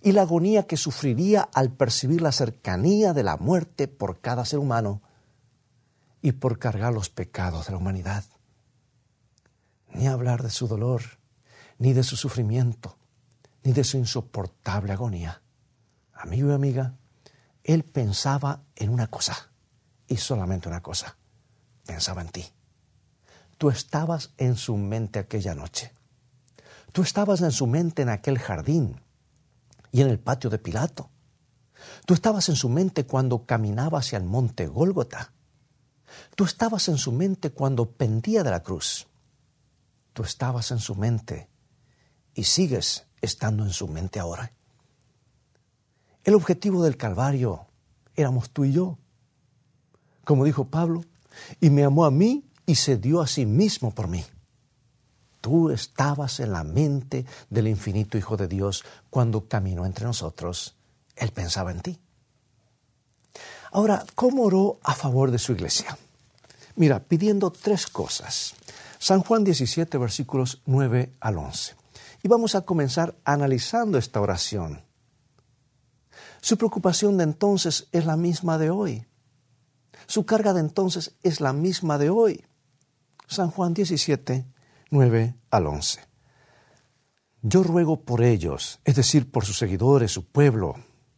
y 0.00 0.12
la 0.12 0.22
agonía 0.22 0.66
que 0.66 0.78
sufriría 0.78 1.42
al 1.52 1.70
percibir 1.70 2.22
la 2.22 2.32
cercanía 2.32 3.12
de 3.12 3.24
la 3.24 3.36
muerte 3.36 3.88
por 3.88 4.20
cada 4.20 4.46
ser 4.46 4.58
humano 4.58 5.02
y 6.22 6.32
por 6.32 6.58
cargar 6.58 6.94
los 6.94 7.10
pecados 7.10 7.66
de 7.66 7.72
la 7.72 7.78
humanidad. 7.78 8.24
Ni 9.92 10.06
hablar 10.06 10.42
de 10.42 10.48
su 10.48 10.66
dolor, 10.66 11.02
ni 11.78 11.92
de 11.92 12.02
su 12.02 12.16
sufrimiento, 12.16 12.96
ni 13.62 13.72
de 13.72 13.84
su 13.84 13.96
insoportable 13.96 14.92
agonía. 14.92 15.42
Amigo 16.12 16.50
y 16.50 16.54
amiga, 16.54 16.94
él 17.62 17.84
pensaba 17.84 18.62
en 18.76 18.90
una 18.90 19.06
cosa, 19.08 19.50
y 20.06 20.16
solamente 20.16 20.68
una 20.68 20.82
cosa. 20.82 21.16
Pensaba 21.84 22.22
en 22.22 22.28
ti. 22.28 22.44
Tú 23.58 23.70
estabas 23.70 24.32
en 24.36 24.56
su 24.56 24.76
mente 24.76 25.18
aquella 25.18 25.54
noche. 25.54 25.92
Tú 26.92 27.02
estabas 27.02 27.40
en 27.40 27.52
su 27.52 27.66
mente 27.66 28.02
en 28.02 28.08
aquel 28.08 28.38
jardín 28.38 29.00
y 29.90 30.00
en 30.00 30.08
el 30.08 30.18
patio 30.18 30.50
de 30.50 30.58
Pilato. 30.58 31.10
Tú 32.06 32.14
estabas 32.14 32.48
en 32.48 32.56
su 32.56 32.68
mente 32.68 33.04
cuando 33.06 33.46
caminaba 33.46 33.98
hacia 33.98 34.18
el 34.18 34.24
monte 34.24 34.66
Gólgota. 34.66 35.32
Tú 36.36 36.44
estabas 36.44 36.88
en 36.88 36.98
su 36.98 37.12
mente 37.12 37.50
cuando 37.50 37.90
pendía 37.90 38.42
de 38.42 38.50
la 38.50 38.62
cruz. 38.62 39.06
Tú 40.12 40.22
estabas 40.22 40.70
en 40.70 40.78
su 40.78 40.94
mente 40.94 41.48
y 42.34 42.44
sigues 42.44 43.06
estando 43.20 43.64
en 43.64 43.72
su 43.72 43.88
mente 43.88 44.20
ahora. 44.20 44.52
El 46.24 46.34
objetivo 46.34 46.82
del 46.82 46.96
Calvario 46.96 47.66
éramos 48.16 48.50
tú 48.50 48.64
y 48.64 48.72
yo. 48.72 48.98
Como 50.24 50.44
dijo 50.44 50.64
Pablo, 50.64 51.04
y 51.60 51.70
me 51.70 51.84
amó 51.84 52.04
a 52.04 52.10
mí 52.10 52.44
y 52.66 52.76
se 52.76 52.96
dio 52.96 53.20
a 53.20 53.26
sí 53.26 53.44
mismo 53.44 53.94
por 53.94 54.08
mí. 54.08 54.24
Tú 55.40 55.70
estabas 55.70 56.40
en 56.40 56.52
la 56.52 56.64
mente 56.64 57.26
del 57.50 57.68
infinito 57.68 58.16
Hijo 58.16 58.36
de 58.36 58.48
Dios 58.48 58.84
cuando 59.10 59.46
caminó 59.46 59.84
entre 59.84 60.06
nosotros. 60.06 60.74
Él 61.16 61.30
pensaba 61.32 61.70
en 61.70 61.80
ti. 61.80 61.98
Ahora, 63.72 64.06
¿cómo 64.14 64.44
oró 64.44 64.78
a 64.82 64.94
favor 64.94 65.30
de 65.30 65.38
su 65.38 65.52
iglesia? 65.52 65.98
Mira, 66.76 67.00
pidiendo 67.00 67.50
tres 67.50 67.86
cosas. 67.86 68.54
San 68.98 69.20
Juan 69.20 69.44
17, 69.44 69.98
versículos 69.98 70.62
9 70.64 71.12
al 71.20 71.36
11. 71.36 71.83
Y 72.24 72.28
vamos 72.28 72.54
a 72.54 72.62
comenzar 72.62 73.18
analizando 73.22 73.98
esta 73.98 74.18
oración. 74.18 74.82
Su 76.40 76.56
preocupación 76.56 77.18
de 77.18 77.24
entonces 77.24 77.86
es 77.92 78.06
la 78.06 78.16
misma 78.16 78.56
de 78.56 78.70
hoy. 78.70 79.06
Su 80.06 80.24
carga 80.24 80.54
de 80.54 80.60
entonces 80.60 81.16
es 81.22 81.42
la 81.42 81.52
misma 81.52 81.98
de 81.98 82.08
hoy. 82.08 82.46
San 83.26 83.50
Juan 83.50 83.74
17, 83.74 84.46
9 84.90 85.34
al 85.50 85.66
11. 85.66 86.00
Yo 87.42 87.62
ruego 87.62 88.00
por 88.00 88.22
ellos, 88.22 88.80
es 88.86 88.96
decir, 88.96 89.30
por 89.30 89.44
sus 89.44 89.58
seguidores, 89.58 90.10
su 90.10 90.24
pueblo. 90.24 90.76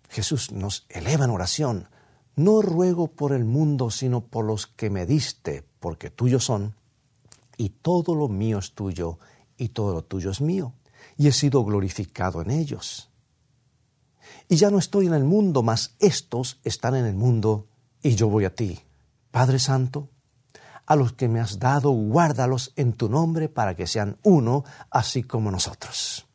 Jesús 0.09 0.51
nos 0.51 0.87
eleva 0.89 1.27
en 1.27 1.31
oración. 1.31 1.89
No 2.35 2.63
ruego 2.63 3.07
por 3.07 3.33
el 3.33 3.45
mundo, 3.45 3.93
sino 3.93 4.23
por 4.23 4.45
los 4.45 4.67
que 4.67 4.91
me 4.91 5.07
diste, 5.07 5.65
porque 5.79 6.11
tuyos 6.11 6.45
son, 6.45 6.75
y 7.57 7.69
todo 7.69 8.17
lo 8.17 8.27
mío 8.27 8.59
es 8.59 8.73
tuyo, 8.73 9.21
y 9.57 9.69
todo 9.69 9.95
lo 9.95 10.03
tuyo 10.03 10.33
es 10.33 10.41
mío, 10.41 10.75
y 11.17 11.29
he 11.29 11.33
sido 11.33 11.65
glorificado 11.65 12.43
en 12.43 12.51
ellos 12.51 13.11
y 14.49 14.57
ya 14.57 14.71
no 14.71 14.79
estoy 14.79 15.07
en 15.07 15.15
el 15.15 15.25
mundo, 15.25 15.63
mas 15.63 15.95
estos 15.99 16.61
están 16.65 16.95
en 16.95 17.07
el 17.07 17.15
mundo 17.15 17.69
y 18.03 18.15
yo 18.15 18.29
voy 18.29 18.45
a 18.45 18.55
ti. 18.55 18.81
Padre 19.31 19.59
Santo, 19.59 20.09
a 20.87 20.95
los 20.95 21.13
que 21.13 21.29
me 21.29 21.41
has 21.41 21.59
dado, 21.59 21.91
guárdalos 21.91 22.73
en 22.77 22.93
tu 22.93 23.09
nombre 23.09 23.49
para 23.49 23.75
que 23.75 23.87
sean 23.87 24.19
uno, 24.23 24.65
así 24.91 25.25
como 25.25 25.51
nosotros. 25.51 26.27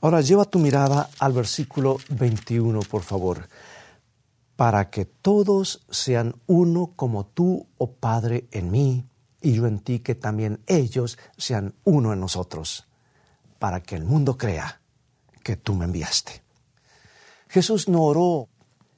Ahora 0.00 0.20
lleva 0.20 0.44
tu 0.44 0.58
mirada 0.58 1.08
al 1.18 1.32
versículo 1.32 1.96
21, 2.10 2.80
por 2.80 3.02
favor. 3.02 3.48
Para 4.54 4.90
que 4.90 5.06
todos 5.06 5.84
sean 5.90 6.36
uno 6.46 6.92
como 6.96 7.26
tú, 7.26 7.66
oh 7.78 7.92
Padre, 7.92 8.48
en 8.50 8.70
mí, 8.70 9.06
y 9.40 9.54
yo 9.54 9.66
en 9.66 9.78
ti, 9.78 10.00
que 10.00 10.14
también 10.14 10.60
ellos 10.66 11.16
sean 11.36 11.74
uno 11.84 12.12
en 12.12 12.20
nosotros, 12.20 12.86
para 13.58 13.82
que 13.82 13.96
el 13.96 14.04
mundo 14.04 14.36
crea 14.36 14.80
que 15.42 15.56
tú 15.56 15.74
me 15.74 15.84
enviaste. 15.84 16.42
Jesús 17.48 17.88
no 17.88 18.02
oró 18.02 18.48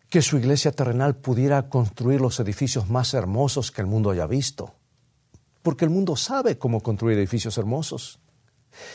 que 0.09 0.23
su 0.23 0.37
iglesia 0.37 0.73
terrenal 0.73 1.15
pudiera 1.17 1.69
construir 1.69 2.21
los 2.21 2.41
edificios 2.41 2.91
más 2.91 3.15
hermosos 3.15 3.71
que 3.71 3.81
el 3.81 3.87
mundo 3.87 4.11
haya 4.11 4.27
visto, 4.27 4.75
porque 5.63 5.85
el 5.85 5.91
mundo 5.91 6.17
sabe 6.17 6.59
cómo 6.59 6.81
construir 6.81 7.17
edificios 7.17 7.57
hermosos. 7.59 8.19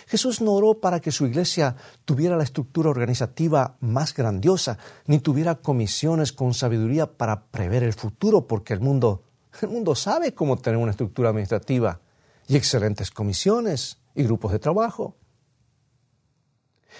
Jesús 0.08 0.42
no 0.42 0.54
oró 0.54 0.80
para 0.80 1.00
que 1.00 1.12
su 1.12 1.26
iglesia 1.26 1.76
tuviera 2.04 2.38
la 2.38 2.44
estructura 2.44 2.90
organizativa 2.90 3.78
más 3.80 4.14
grandiosa, 4.14 4.78
ni 5.06 5.20
tuviera 5.20 5.56
comisiones 5.56 6.34
con 6.34 6.54
sabiduría 6.54 7.08
para 7.08 7.46
prever 7.46 7.84
el 7.84 7.94
futuro, 7.94 8.48
porque 8.48 8.74
el 8.74 8.80
mundo, 8.80 9.24
el 9.62 9.70
mundo 9.70 9.96
sabe 9.96 10.34
cómo 10.34 10.58
tener 10.58 10.80
una 10.80 10.92
estructura 10.92 11.30
administrativa 11.30 12.00
y 12.48 12.58
excelentes 12.58 13.12
comisiones 13.12 13.98
y 14.14 14.24
grupos 14.24 14.52
de 14.52 14.60
trabajo. 14.60 15.16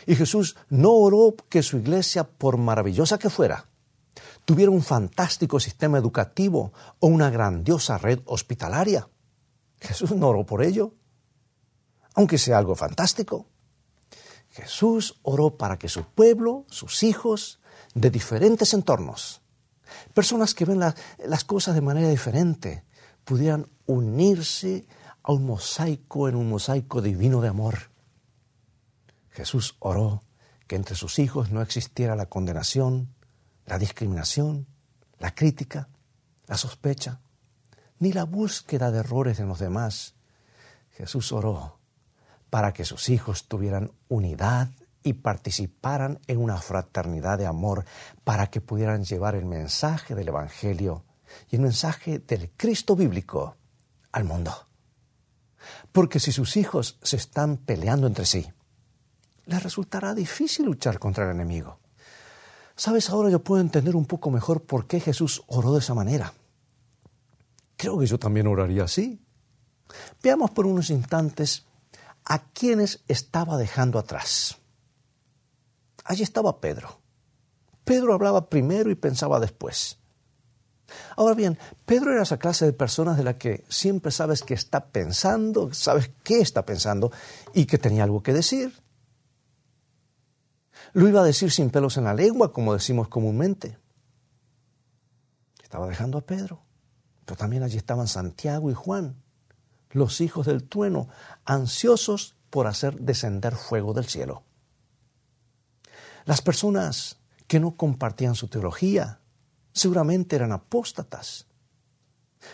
Y 0.06 0.16
Jesús 0.16 0.56
no 0.70 0.92
oró 0.92 1.36
que 1.50 1.64
su 1.64 1.78
iglesia, 1.78 2.24
por 2.24 2.58
maravillosa 2.58 3.18
que 3.18 3.30
fuera, 3.30 3.68
tuviera 4.46 4.72
un 4.72 4.84
fantástico 4.84 5.60
sistema 5.60 5.98
educativo 5.98 6.74
o 7.00 7.08
una 7.08 7.30
grandiosa 7.30 7.98
red 7.98 8.20
hospitalaria. 8.26 9.08
Jesús 9.80 10.12
no 10.12 10.30
oró 10.30 10.46
por 10.46 10.64
ello, 10.64 10.94
aunque 12.14 12.38
sea 12.38 12.58
algo 12.58 12.76
fantástico. 12.76 13.48
Jesús 14.52 15.20
oró 15.24 15.58
para 15.58 15.78
que 15.78 15.90
su 15.90 16.04
pueblo, 16.04 16.66
sus 16.70 17.04
hijos, 17.04 17.60
de 17.94 18.10
diferentes 18.10 18.74
entornos, 18.74 19.42
personas 20.14 20.54
que 20.54 20.66
ven 20.66 20.80
las 20.80 21.44
cosas 21.44 21.76
de 21.76 21.82
manera 21.82 22.10
diferente, 22.10 22.86
pudieran 23.26 23.68
unirse 23.86 24.86
a 25.24 25.34
un 25.34 25.46
mosaico 25.46 26.30
en 26.30 26.36
un 26.36 26.50
mosaico 26.50 27.02
divino 27.02 27.42
de 27.42 27.50
amor 27.50 27.95
Jesús 29.36 29.76
oró 29.80 30.24
que 30.66 30.78
entre 30.78 30.96
sus 30.96 31.20
hijos 31.20 31.52
no 31.52 31.62
existiera 31.62 32.16
la 32.16 32.28
condenación, 32.28 33.14
la 33.66 33.78
discriminación, 33.78 34.66
la 35.20 35.36
crítica, 35.36 35.90
la 36.48 36.56
sospecha, 36.56 37.20
ni 38.00 38.14
la 38.14 38.24
búsqueda 38.24 38.92
de 38.92 39.00
errores 39.00 39.40
en 39.40 39.50
los 39.50 39.60
demás. 39.60 40.16
Jesús 40.92 41.34
oró 41.34 41.80
para 42.50 42.72
que 42.72 42.86
sus 42.86 43.10
hijos 43.10 43.48
tuvieran 43.48 43.92
unidad 44.08 44.70
y 45.04 45.14
participaran 45.14 46.20
en 46.28 46.38
una 46.40 46.58
fraternidad 46.58 47.38
de 47.38 47.46
amor, 47.46 47.86
para 48.24 48.48
que 48.48 48.62
pudieran 48.62 49.04
llevar 49.04 49.36
el 49.36 49.46
mensaje 49.46 50.16
del 50.16 50.30
Evangelio 50.30 51.04
y 51.52 51.58
el 51.58 51.62
mensaje 51.62 52.20
del 52.20 52.52
Cristo 52.56 52.96
bíblico 52.96 53.58
al 54.14 54.24
mundo. 54.24 54.68
Porque 55.92 56.20
si 56.20 56.32
sus 56.32 56.56
hijos 56.56 56.98
se 57.04 57.18
están 57.18 57.58
peleando 57.58 58.08
entre 58.08 58.26
sí, 58.26 58.52
les 59.46 59.64
resultará 59.64 60.14
difícil 60.14 60.66
luchar 60.66 61.00
contra 61.00 61.26
el 61.26 61.32
enemigo. 61.32 61.80
Sabes, 62.76 63.10
ahora 63.10 63.30
yo 63.30 63.44
puedo 63.44 63.62
entender 63.62 63.96
un 63.96 64.06
poco 64.06 64.32
mejor 64.32 64.64
por 64.64 64.88
qué 64.88 65.00
Jesús 65.00 65.44
oró 65.48 65.74
de 65.74 65.80
esa 65.80 65.94
manera. 65.94 66.34
Creo 67.78 67.98
que 67.98 68.06
yo 68.06 68.20
también 68.20 68.48
oraría 68.48 68.84
así. 68.84 69.22
Veamos 70.22 70.52
por 70.52 70.66
unos 70.66 70.90
instantes 70.90 71.66
a 72.26 72.40
quienes 72.40 73.04
estaba 73.08 73.58
dejando 73.58 74.00
atrás. 74.00 74.58
Allí 76.04 76.24
estaba 76.24 76.60
Pedro. 76.60 77.00
Pedro 77.84 78.14
hablaba 78.14 78.50
primero 78.50 78.90
y 78.90 78.96
pensaba 78.96 79.40
después. 79.40 80.00
Ahora 81.16 81.34
bien, 81.34 81.58
Pedro 81.86 82.12
era 82.12 82.24
esa 82.24 82.38
clase 82.38 82.66
de 82.66 82.74
personas 82.74 83.18
de 83.18 83.24
la 83.24 83.38
que 83.38 83.64
siempre 83.70 84.12
sabes 84.12 84.44
que 84.44 84.54
está 84.54 84.88
pensando, 84.88 85.74
sabes 85.74 86.12
qué 86.24 86.42
está 86.42 86.66
pensando 86.66 87.12
y 87.54 87.66
que 87.66 87.78
tenía 87.78 88.04
algo 88.04 88.22
que 88.22 88.34
decir. 88.34 88.85
Lo 90.96 91.10
iba 91.10 91.20
a 91.20 91.26
decir 91.26 91.52
sin 91.52 91.72
pelos 91.72 91.98
en 91.98 92.06
la 92.06 92.14
lengua, 92.14 92.54
como 92.54 92.74
decimos 92.74 93.10
comúnmente. 93.10 93.78
Estaba 95.62 95.88
dejando 95.88 96.18
a 96.18 96.26
Pedro, 96.26 96.64
pero 97.26 97.36
también 97.36 97.64
allí 97.64 97.76
estaban 97.76 98.08
Santiago 98.08 98.72
y 98.72 98.74
Juan, 98.74 99.22
los 99.92 100.22
hijos 100.22 100.46
del 100.46 100.64
trueno, 100.64 101.10
ansiosos 101.44 102.38
por 102.50 102.68
hacer 102.68 102.98
descender 103.02 103.56
fuego 103.56 103.94
del 103.94 104.06
cielo. 104.06 104.44
Las 106.24 106.42
personas 106.42 107.18
que 107.46 107.60
no 107.60 107.76
compartían 107.76 108.36
su 108.36 108.48
teología, 108.48 109.20
seguramente 109.74 110.38
eran 110.38 110.54
apóstatas. 110.54 111.46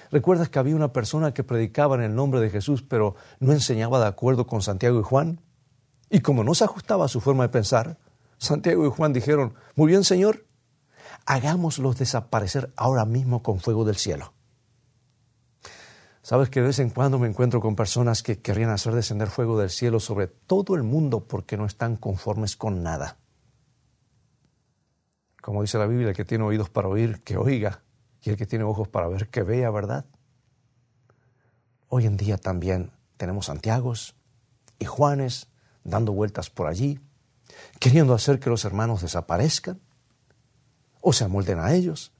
¿Recuerdas 0.10 0.50
que 0.50 0.57
había 0.57 0.75
una 0.75 0.93
persona 0.93 1.31
que 1.31 1.43
predicaba 1.43 1.93
en 1.93 2.01
el 2.01 2.15
nombre 2.15 2.39
de 2.39 2.50
Jesús, 2.50 2.81
pero 2.81 3.13
no 3.39 3.51
enseñaba 3.51 4.00
de 4.00 4.07
acuerdo 4.07 4.48
con 4.48 4.63
Santiago 4.63 5.00
y 5.00 5.03
Juan? 5.03 5.41
Y 6.10 6.21
como 6.21 6.43
no 6.43 6.55
se 6.55 6.63
ajustaba 6.63 7.05
a 7.05 7.07
su 7.07 7.21
forma 7.21 7.43
de 7.43 7.50
pensar, 7.50 8.00
Santiago 8.41 8.88
y 8.88 8.89
Juan 8.89 9.13
dijeron, 9.13 9.53
muy 9.75 9.88
bien 9.88 10.03
Señor, 10.03 10.48
hagámoslos 11.27 12.00
desaparecer 12.00 12.74
ahora 12.75 13.05
mismo 13.05 13.43
con 13.43 13.60
fuego 13.60 13.86
del 13.86 13.98
cielo. 13.98 14.33
Sabes 16.24 16.50
que 16.50 16.60
de 16.60 16.67
vez 16.67 16.79
en 16.79 16.89
cuando 16.89 17.19
me 17.19 17.27
encuentro 17.27 17.62
con 17.62 17.75
personas 17.75 18.24
que 18.24 18.41
querrían 18.41 18.71
hacer 18.71 18.95
descender 18.95 19.29
fuego 19.29 19.60
del 19.60 19.69
cielo 19.69 20.00
sobre 20.00 20.25
todo 20.25 20.74
el 20.74 20.81
mundo 20.81 21.27
porque 21.27 21.55
no 21.55 21.67
están 21.67 21.98
conformes 21.98 22.55
con 22.55 22.81
nada. 22.81 23.19
Como 25.39 25.62
dice 25.62 25.77
la 25.77 25.86
Biblia, 25.86 26.10
el 26.10 26.15
que 26.15 26.25
tiene 26.25 26.43
oídos 26.43 26.71
para 26.71 26.88
oír, 26.88 27.21
que 27.21 27.38
oiga, 27.38 27.83
y 28.24 28.31
el 28.31 28.38
que 28.38 28.48
tiene 28.48 28.65
ojos 28.65 28.88
para 28.88 29.07
ver, 29.07 29.29
que 29.29 29.43
vea, 29.43 29.69
¿verdad? 29.69 30.05
Hoy 31.89 32.07
en 32.07 32.17
día 32.17 32.38
también 32.38 32.91
tenemos 33.17 33.45
Santiagos 33.45 34.15
y 34.79 34.86
Juanes 34.86 35.48
dando 35.83 36.12
vueltas 36.12 36.50
por 36.50 36.65
allí, 36.65 37.00
queriendo 37.79 38.13
hacer 38.13 38.39
que 38.39 38.50
los 38.50 38.65
hermanos 38.65 39.01
desaparezcan 39.01 39.79
o 41.01 41.13
se 41.13 41.24
amolden 41.24 41.60
a 41.60 41.74
ellos. 41.74 42.12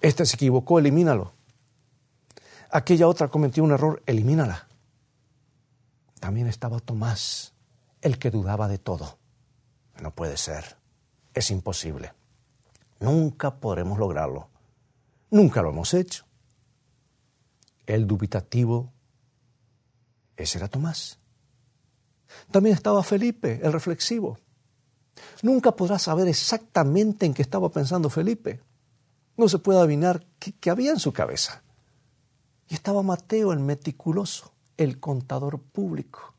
Este 0.00 0.24
se 0.24 0.36
equivocó, 0.36 0.78
elimínalo. 0.78 1.34
Aquella 2.70 3.08
otra 3.08 3.28
cometió 3.28 3.64
un 3.64 3.72
error, 3.72 4.02
elimínala. 4.06 4.68
También 6.20 6.46
estaba 6.46 6.80
Tomás, 6.80 7.54
el 8.00 8.18
que 8.18 8.30
dudaba 8.30 8.68
de 8.68 8.78
todo. 8.78 9.18
No 10.00 10.14
puede 10.14 10.36
ser 10.36 10.80
es 11.34 11.50
imposible. 11.50 12.12
Nunca 12.98 13.58
podremos 13.60 13.98
lograrlo. 13.98 14.48
Nunca 15.30 15.62
lo 15.62 15.70
hemos 15.70 15.94
hecho. 15.94 16.24
El 17.86 18.06
dubitativo, 18.06 18.92
ese 20.36 20.58
era 20.58 20.68
Tomás. 20.68 21.18
También 22.50 22.74
estaba 22.74 23.02
Felipe, 23.02 23.60
el 23.62 23.72
reflexivo. 23.72 24.38
Nunca 25.42 25.72
podrás 25.72 26.02
saber 26.02 26.28
exactamente 26.28 27.26
en 27.26 27.34
qué 27.34 27.42
estaba 27.42 27.70
pensando 27.70 28.10
Felipe. 28.10 28.60
No 29.36 29.48
se 29.48 29.58
puede 29.58 29.80
adivinar 29.80 30.24
qué, 30.38 30.52
qué 30.52 30.70
había 30.70 30.90
en 30.90 30.98
su 30.98 31.12
cabeza. 31.12 31.62
Y 32.68 32.74
estaba 32.74 33.02
Mateo, 33.02 33.52
el 33.52 33.60
meticuloso, 33.60 34.52
el 34.76 35.00
contador 35.00 35.60
público 35.60 36.34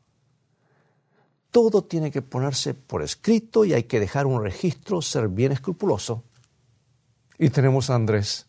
todo 1.52 1.84
tiene 1.84 2.10
que 2.10 2.22
ponerse 2.22 2.74
por 2.74 3.02
escrito 3.02 3.64
y 3.64 3.74
hay 3.74 3.84
que 3.84 4.00
dejar 4.00 4.26
un 4.26 4.42
registro, 4.42 5.02
ser 5.02 5.28
bien 5.28 5.52
escrupuloso. 5.52 6.24
Y 7.38 7.50
tenemos 7.50 7.90
a 7.90 7.94
Andrés, 7.94 8.46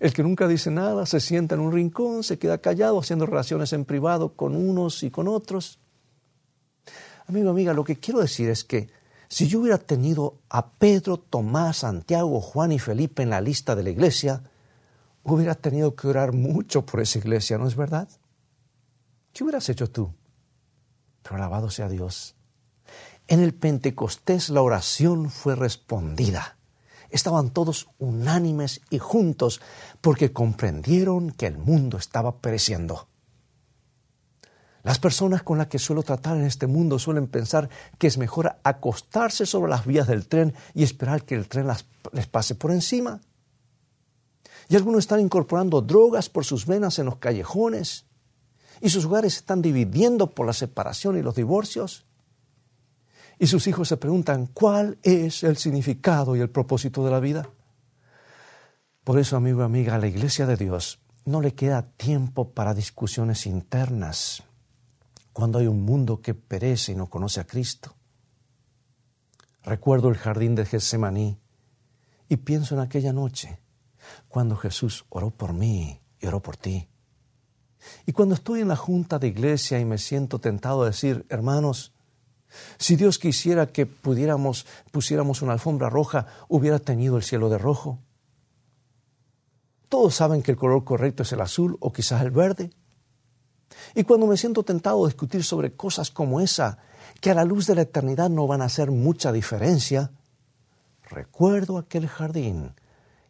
el 0.00 0.14
que 0.14 0.22
nunca 0.22 0.48
dice 0.48 0.70
nada, 0.70 1.04
se 1.04 1.20
sienta 1.20 1.54
en 1.54 1.60
un 1.60 1.72
rincón, 1.72 2.24
se 2.24 2.38
queda 2.38 2.58
callado 2.58 2.98
haciendo 2.98 3.26
relaciones 3.26 3.72
en 3.74 3.84
privado 3.84 4.32
con 4.34 4.56
unos 4.56 5.02
y 5.02 5.10
con 5.10 5.28
otros. 5.28 5.78
Amigo, 7.28 7.50
amiga, 7.50 7.72
lo 7.72 7.84
que 7.84 8.00
quiero 8.00 8.20
decir 8.20 8.48
es 8.48 8.64
que 8.64 8.88
si 9.28 9.46
yo 9.46 9.60
hubiera 9.60 9.78
tenido 9.78 10.40
a 10.48 10.70
Pedro, 10.72 11.18
Tomás, 11.18 11.78
Santiago, 11.78 12.40
Juan 12.40 12.72
y 12.72 12.80
Felipe 12.80 13.22
en 13.22 13.30
la 13.30 13.40
lista 13.40 13.76
de 13.76 13.84
la 13.84 13.90
iglesia, 13.90 14.42
hubiera 15.22 15.54
tenido 15.54 15.94
que 15.94 16.08
orar 16.08 16.32
mucho 16.32 16.84
por 16.84 17.00
esa 17.00 17.18
iglesia, 17.18 17.58
¿no 17.58 17.68
es 17.68 17.76
verdad? 17.76 18.08
¿Qué 19.32 19.44
hubieras 19.44 19.68
hecho 19.68 19.88
tú? 19.88 20.12
Pero 21.22 21.36
alabado 21.36 21.70
sea 21.70 21.88
Dios 21.88 22.34
en 23.28 23.40
el 23.40 23.54
Pentecostés 23.54 24.48
la 24.48 24.62
oración 24.62 25.30
fue 25.30 25.54
respondida. 25.54 26.56
Estaban 27.10 27.50
todos 27.50 27.88
unánimes 27.98 28.80
y 28.90 28.98
juntos 28.98 29.60
porque 30.00 30.32
comprendieron 30.32 31.30
que 31.30 31.46
el 31.46 31.58
mundo 31.58 31.98
estaba 31.98 32.38
pereciendo. 32.38 33.07
Las 34.84 34.98
personas 34.98 35.42
con 35.42 35.58
las 35.58 35.66
que 35.66 35.78
suelo 35.78 36.02
tratar 36.02 36.36
en 36.36 36.44
este 36.44 36.66
mundo 36.66 36.98
suelen 36.98 37.26
pensar 37.26 37.68
que 37.98 38.06
es 38.06 38.16
mejor 38.16 38.56
acostarse 38.62 39.44
sobre 39.44 39.70
las 39.70 39.86
vías 39.86 40.06
del 40.06 40.26
tren 40.26 40.54
y 40.74 40.82
esperar 40.82 41.24
que 41.24 41.34
el 41.34 41.48
tren 41.48 41.66
les 42.12 42.26
pase 42.26 42.54
por 42.54 42.70
encima. 42.70 43.20
Y 44.68 44.76
algunos 44.76 45.00
están 45.00 45.20
incorporando 45.20 45.80
drogas 45.80 46.28
por 46.28 46.44
sus 46.44 46.66
venas 46.66 46.98
en 46.98 47.06
los 47.06 47.16
callejones 47.16 48.04
y 48.80 48.90
sus 48.90 49.06
hogares 49.06 49.34
se 49.34 49.40
están 49.40 49.62
dividiendo 49.62 50.30
por 50.30 50.46
la 50.46 50.52
separación 50.52 51.18
y 51.18 51.22
los 51.22 51.34
divorcios. 51.34 52.04
Y 53.40 53.46
sus 53.46 53.66
hijos 53.66 53.88
se 53.88 53.96
preguntan, 53.96 54.46
¿cuál 54.46 54.98
es 55.02 55.42
el 55.42 55.56
significado 55.56 56.36
y 56.36 56.40
el 56.40 56.50
propósito 56.50 57.04
de 57.04 57.10
la 57.10 57.20
vida? 57.20 57.48
Por 59.04 59.18
eso, 59.18 59.36
amigo 59.36 59.60
y 59.60 59.64
amiga, 59.64 59.94
a 59.94 59.98
la 59.98 60.06
iglesia 60.06 60.46
de 60.46 60.56
Dios 60.56 61.00
no 61.24 61.40
le 61.40 61.54
queda 61.54 61.82
tiempo 61.82 62.50
para 62.50 62.74
discusiones 62.74 63.46
internas 63.46 64.42
cuando 65.38 65.60
hay 65.60 65.68
un 65.68 65.84
mundo 65.84 66.20
que 66.20 66.34
perece 66.34 66.90
y 66.90 66.94
no 66.96 67.08
conoce 67.08 67.38
a 67.38 67.46
Cristo. 67.46 67.94
Recuerdo 69.62 70.08
el 70.08 70.16
jardín 70.16 70.56
de 70.56 70.66
Getsemaní 70.66 71.38
y 72.28 72.38
pienso 72.38 72.74
en 72.74 72.80
aquella 72.80 73.12
noche 73.12 73.60
cuando 74.26 74.56
Jesús 74.56 75.06
oró 75.10 75.30
por 75.30 75.52
mí 75.52 76.00
y 76.18 76.26
oró 76.26 76.42
por 76.42 76.56
ti. 76.56 76.88
Y 78.04 78.10
cuando 78.10 78.34
estoy 78.34 78.62
en 78.62 78.66
la 78.66 78.74
junta 78.74 79.20
de 79.20 79.28
iglesia 79.28 79.78
y 79.78 79.84
me 79.84 79.98
siento 79.98 80.40
tentado 80.40 80.82
a 80.82 80.86
decir, 80.86 81.24
hermanos, 81.28 81.92
si 82.76 82.96
Dios 82.96 83.20
quisiera 83.20 83.68
que 83.68 83.86
pudiéramos, 83.86 84.66
pusiéramos 84.90 85.40
una 85.40 85.52
alfombra 85.52 85.88
roja, 85.88 86.26
hubiera 86.48 86.80
tenido 86.80 87.16
el 87.16 87.22
cielo 87.22 87.48
de 87.48 87.58
rojo. 87.58 88.00
Todos 89.88 90.16
saben 90.16 90.42
que 90.42 90.50
el 90.50 90.56
color 90.56 90.82
correcto 90.82 91.22
es 91.22 91.30
el 91.30 91.40
azul 91.42 91.76
o 91.78 91.92
quizás 91.92 92.22
el 92.22 92.32
verde. 92.32 92.72
Y 93.94 94.04
cuando 94.04 94.26
me 94.26 94.36
siento 94.36 94.62
tentado 94.62 95.04
a 95.04 95.08
discutir 95.08 95.44
sobre 95.44 95.72
cosas 95.74 96.10
como 96.10 96.40
esa, 96.40 96.78
que 97.20 97.30
a 97.30 97.34
la 97.34 97.44
luz 97.44 97.66
de 97.66 97.74
la 97.74 97.82
eternidad 97.82 98.30
no 98.30 98.46
van 98.46 98.62
a 98.62 98.66
hacer 98.66 98.90
mucha 98.90 99.32
diferencia, 99.32 100.10
recuerdo 101.08 101.78
aquel 101.78 102.06
jardín 102.06 102.74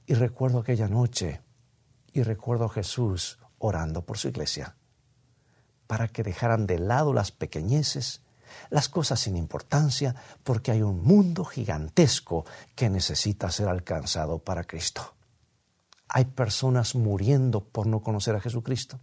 y 0.07 0.15
recuerdo 0.15 0.59
aquella 0.59 0.89
noche 0.89 1.41
y 2.13 2.23
recuerdo 2.23 2.67
a 2.67 2.71
Jesús 2.71 3.39
orando 3.59 4.03
por 4.03 4.19
su 4.19 4.29
iglesia, 4.29 4.77
para 5.87 6.09
que 6.09 6.23
dejaran 6.23 6.67
de 6.67 6.79
lado 6.79 7.13
las 7.13 7.31
pequeñeces 7.31 8.23
las 8.71 8.89
cosas 8.89 9.21
sin 9.21 9.37
importancia, 9.37 10.15
porque 10.45 10.71
hay 10.71 10.83
un 10.83 11.03
mundo 11.03 11.45
gigantesco 11.45 12.45
que 12.75 12.91
necesita 12.91 13.51
ser 13.51 13.69
alcanzado 13.69 14.39
para 14.39 14.65
Cristo. 14.65 15.15
Hay 16.09 16.25
personas 16.25 16.95
muriendo 16.95 17.61
por 17.61 17.87
no 17.87 18.01
conocer 18.01 18.35
a 18.35 18.41
Jesucristo. 18.41 18.99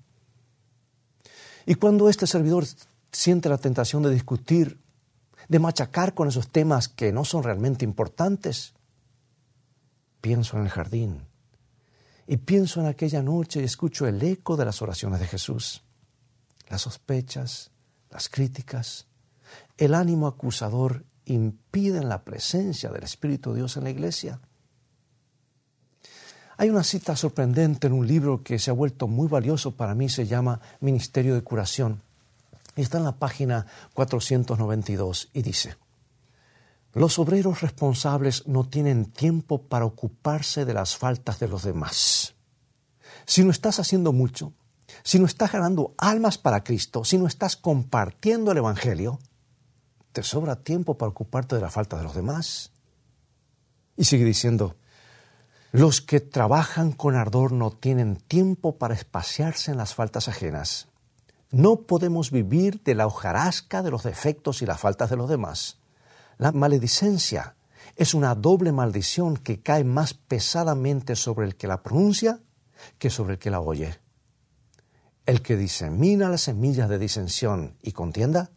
Y 1.66 1.76
cuando 1.76 2.10
este 2.10 2.28
servidor 2.28 2.66
siente 3.12 3.50
la 3.50 3.58
tentación 3.58 4.04
de 4.04 4.12
discutir, 4.12 4.80
de 5.48 5.60
machacar 5.60 6.14
con 6.14 6.28
esos 6.28 6.50
temas 6.50 6.88
que 6.88 7.12
no 7.12 7.26
son 7.26 7.44
realmente 7.44 7.86
importantes, 7.86 8.74
pienso 10.22 10.58
en 10.58 10.64
el 10.64 10.70
jardín 10.70 11.22
y 12.28 12.38
pienso 12.38 12.80
en 12.82 12.88
aquella 12.88 13.22
noche 13.22 13.62
y 13.62 13.66
escucho 13.66 14.08
el 14.08 14.22
eco 14.24 14.58
de 14.58 14.66
las 14.66 14.82
oraciones 14.82 15.20
de 15.20 15.28
Jesús, 15.28 15.84
las 16.68 16.82
sospechas, 16.82 17.72
las 18.10 18.30
críticas, 18.30 19.08
el 19.78 19.94
ánimo 19.94 20.28
acusador 20.28 21.06
impide 21.26 22.04
la 22.04 22.24
presencia 22.24 22.90
del 22.90 23.04
Espíritu 23.04 23.52
de 23.52 23.58
Dios 23.58 23.78
en 23.78 23.84
la 23.84 23.90
iglesia. 23.90 24.40
Hay 26.58 26.70
una 26.70 26.84
cita 26.84 27.16
sorprendente 27.16 27.88
en 27.88 27.94
un 27.94 28.08
libro 28.08 28.44
que 28.44 28.60
se 28.60 28.72
ha 28.72 28.74
vuelto 28.74 29.08
muy 29.08 29.28
valioso 29.28 29.76
para 29.76 29.96
mí, 29.96 30.08
se 30.10 30.26
llama 30.26 30.62
Ministerio 30.80 31.36
de 31.36 31.42
Curación. 31.42 32.02
Está 32.76 32.98
en 32.98 33.04
la 33.04 33.18
página 33.18 33.66
492 33.94 35.30
y 35.34 35.42
dice, 35.42 35.76
los 36.94 37.20
obreros 37.20 37.62
responsables 37.62 38.48
no 38.48 38.68
tienen 38.68 39.06
tiempo 39.06 39.64
para 39.64 39.86
ocuparse 39.86 40.64
de 40.64 40.74
las 40.74 40.96
faltas 40.96 41.40
de 41.40 41.50
los 41.50 41.64
demás. 41.64 42.36
Si 43.26 43.44
no 43.44 43.52
estás 43.52 43.80
haciendo 43.80 44.14
mucho, 44.14 44.54
si 45.04 45.20
no 45.20 45.26
estás 45.26 45.52
ganando 45.52 45.94
almas 45.98 46.38
para 46.38 46.64
Cristo, 46.64 47.04
si 47.04 47.18
no 47.18 47.28
estás 47.28 47.58
compartiendo 47.58 48.52
el 48.52 48.60
Evangelio, 48.60 49.20
te 50.14 50.24
sobra 50.24 50.64
tiempo 50.64 50.98
para 50.98 51.10
ocuparte 51.10 51.56
de 51.56 51.62
la 51.62 51.70
falta 51.70 51.98
de 51.98 52.04
los 52.04 52.16
demás. 52.16 52.72
Y 53.98 54.06
sigue 54.06 54.24
diciendo, 54.24 54.78
Los 55.72 56.02
que 56.02 56.20
trabajan 56.20 56.92
con 56.92 57.16
ardor 57.16 57.52
no 57.52 57.72
tienen 57.72 58.16
tiempo 58.16 58.78
para 58.78 58.94
espaciarse 58.94 59.72
en 59.72 59.78
las 59.78 59.94
faltas 59.94 60.28
ajenas. 60.28 60.88
No 61.52 61.82
podemos 61.82 62.32
vivir 62.32 62.82
de 62.84 62.96
la 62.96 63.08
hojarasca 63.08 63.84
de 63.84 63.92
los 63.92 64.04
defectos 64.04 64.62
y 64.62 64.66
las 64.66 64.80
faltas 64.80 65.10
de 65.10 65.18
los 65.18 65.30
demás. 65.30 65.80
La 66.38 66.52
maledicencia 66.52 67.56
es 67.96 68.14
una 68.14 68.36
doble 68.36 68.72
maldición 68.72 69.38
que 69.38 69.62
cae 69.62 69.84
más 69.84 70.14
pesadamente 70.14 71.16
sobre 71.16 71.46
el 71.46 71.56
que 71.56 71.68
la 71.68 71.84
pronuncia 71.84 72.40
que 72.98 73.10
sobre 73.10 73.34
el 73.34 73.40
que 73.40 73.52
la 73.52 73.62
oye. 73.62 74.00
El 75.26 75.42
que 75.42 75.56
disemina 75.56 76.30
las 76.30 76.42
semillas 76.42 76.90
de 76.90 77.00
disensión 77.00 77.78
y 77.82 77.92
contienda 77.92 78.52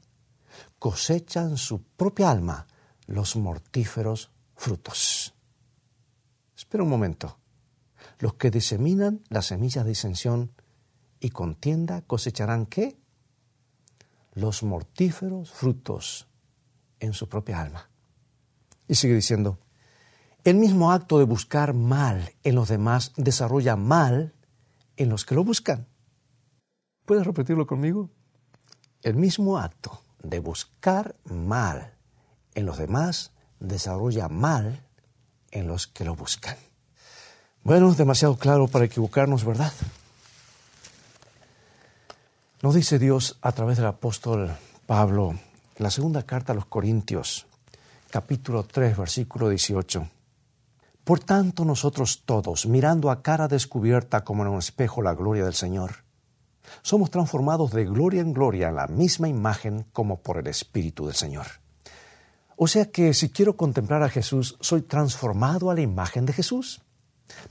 cosecha 0.79 1.43
en 1.43 1.57
su 1.57 1.83
propia 1.83 2.31
alma 2.31 2.67
los 3.07 3.37
mortíferos 3.37 4.31
frutos. 4.55 5.35
Espera 6.69 6.85
un 6.85 6.91
momento. 6.91 7.39
Los 8.19 8.35
que 8.35 8.51
diseminan 8.51 9.23
las 9.31 9.47
semillas 9.47 9.85
de 9.85 9.89
disensión 9.89 10.53
y 11.19 11.31
contienda 11.31 12.03
cosecharán 12.03 12.67
qué? 12.67 13.01
Los 14.35 14.63
mortíferos 14.63 15.51
frutos 15.51 16.29
en 17.01 17.15
su 17.15 17.27
propia 17.27 17.63
alma. 17.63 17.89
Y 18.87 18.97
sigue 18.97 19.15
diciendo, 19.15 19.59
el 20.45 20.57
mismo 20.57 20.93
acto 20.93 21.19
de 21.19 21.25
buscar 21.25 21.73
mal 21.73 22.35
en 22.45 22.55
los 22.55 22.69
demás 22.69 23.15
desarrolla 23.17 23.77
mal 23.77 24.35
en 24.99 25.09
los 25.09 25.25
que 25.25 25.37
lo 25.37 25.45
buscan. 25.45 25.87
¿Puedes 27.07 27.27
repetirlo 27.27 27.67
conmigo? 27.67 28.11
El 29.01 29.17
mismo 29.17 29.57
acto 29.57 30.03
de 30.23 30.39
buscar 30.41 31.17
mal 31.25 31.95
en 32.55 32.67
los 32.67 32.77
demás 32.77 33.33
desarrolla 33.59 34.29
mal 34.29 34.88
en 35.59 35.67
los 35.67 35.87
que 35.87 36.05
lo 36.05 36.15
buscan. 36.15 36.57
Bueno, 37.63 37.93
demasiado 37.93 38.37
claro 38.37 38.69
para 38.69 38.87
equivocarnos, 38.87 39.45
¿verdad? 39.45 39.73
Nos 42.63 42.75
dice 42.75 42.99
Dios 42.99 43.39
a 43.43 43.53
través 43.53 43.77
del 43.77 43.87
apóstol 43.87 44.51
Pablo 44.87 45.31
en 45.31 45.85
la 45.85 45.91
segunda 45.91 46.25
carta 46.25 46.53
a 46.53 46.57
los 46.57 46.67
Corintios, 46.67 47.47
capítulo 48.11 48.65
3, 48.65 48.97
versículo 48.97 49.49
18. 49.49 50.09
Por 51.05 51.21
tanto, 51.21 51.65
nosotros 51.65 52.23
todos, 52.25 52.67
mirando 52.67 53.11
a 53.11 53.23
cara 53.23 53.49
descubierta 53.49 54.25
como 54.25 54.43
en 54.43 54.51
un 54.51 54.59
espejo 54.59 55.03
la 55.03 55.15
gloria 55.15 55.45
del 55.45 55.55
Señor, 55.55 56.05
somos 56.83 57.11
transformados 57.11 57.71
de 57.73 57.85
gloria 57.85 58.21
en 58.21 58.33
gloria 58.33 58.69
en 58.69 58.77
la 58.77 58.89
misma 58.89 59.29
imagen 59.29 59.87
como 59.93 60.21
por 60.21 60.39
el 60.39 60.47
Espíritu 60.49 61.07
del 61.07 61.15
Señor. 61.15 61.47
O 62.61 62.67
sea 62.67 62.91
que 62.91 63.15
si 63.15 63.31
quiero 63.31 63.57
contemplar 63.57 64.03
a 64.03 64.09
Jesús, 64.09 64.57
soy 64.61 64.83
transformado 64.83 65.71
a 65.71 65.77
la 65.77 65.81
imagen 65.81 66.27
de 66.27 66.33
Jesús. 66.33 66.83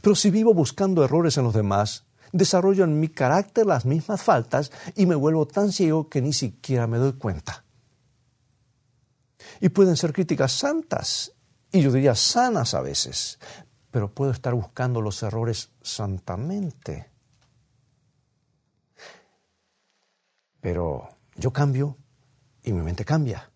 Pero 0.02 0.16
si 0.16 0.30
vivo 0.30 0.54
buscando 0.54 1.02
errores 1.02 1.38
en 1.38 1.46
los 1.46 1.54
demás, 1.54 2.06
desarrollo 2.34 2.84
en 2.84 3.00
mi 3.00 3.08
carácter 3.08 3.66
las 3.66 3.86
mismas 3.86 4.22
faltas 4.22 4.70
y 4.98 5.06
me 5.06 5.16
vuelvo 5.16 5.48
tan 5.48 5.72
ciego 5.72 6.10
que 6.10 6.22
ni 6.22 6.34
siquiera 6.34 6.88
me 6.88 6.98
doy 6.98 7.14
cuenta. 7.14 7.64
Y 9.62 9.70
pueden 9.70 9.96
ser 9.96 10.12
críticas 10.12 10.52
santas, 10.52 11.32
y 11.72 11.82
yo 11.82 11.90
diría 11.90 12.14
sanas 12.14 12.74
a 12.74 12.82
veces, 12.82 13.40
pero 13.90 14.14
puedo 14.14 14.32
estar 14.32 14.54
buscando 14.56 15.00
los 15.00 15.24
errores 15.24 15.72
santamente. 15.82 17.10
Pero 20.60 21.08
yo 21.38 21.54
cambio 21.54 21.98
y 22.62 22.74
mi 22.74 22.82
mente 22.82 23.06
cambia. 23.06 23.50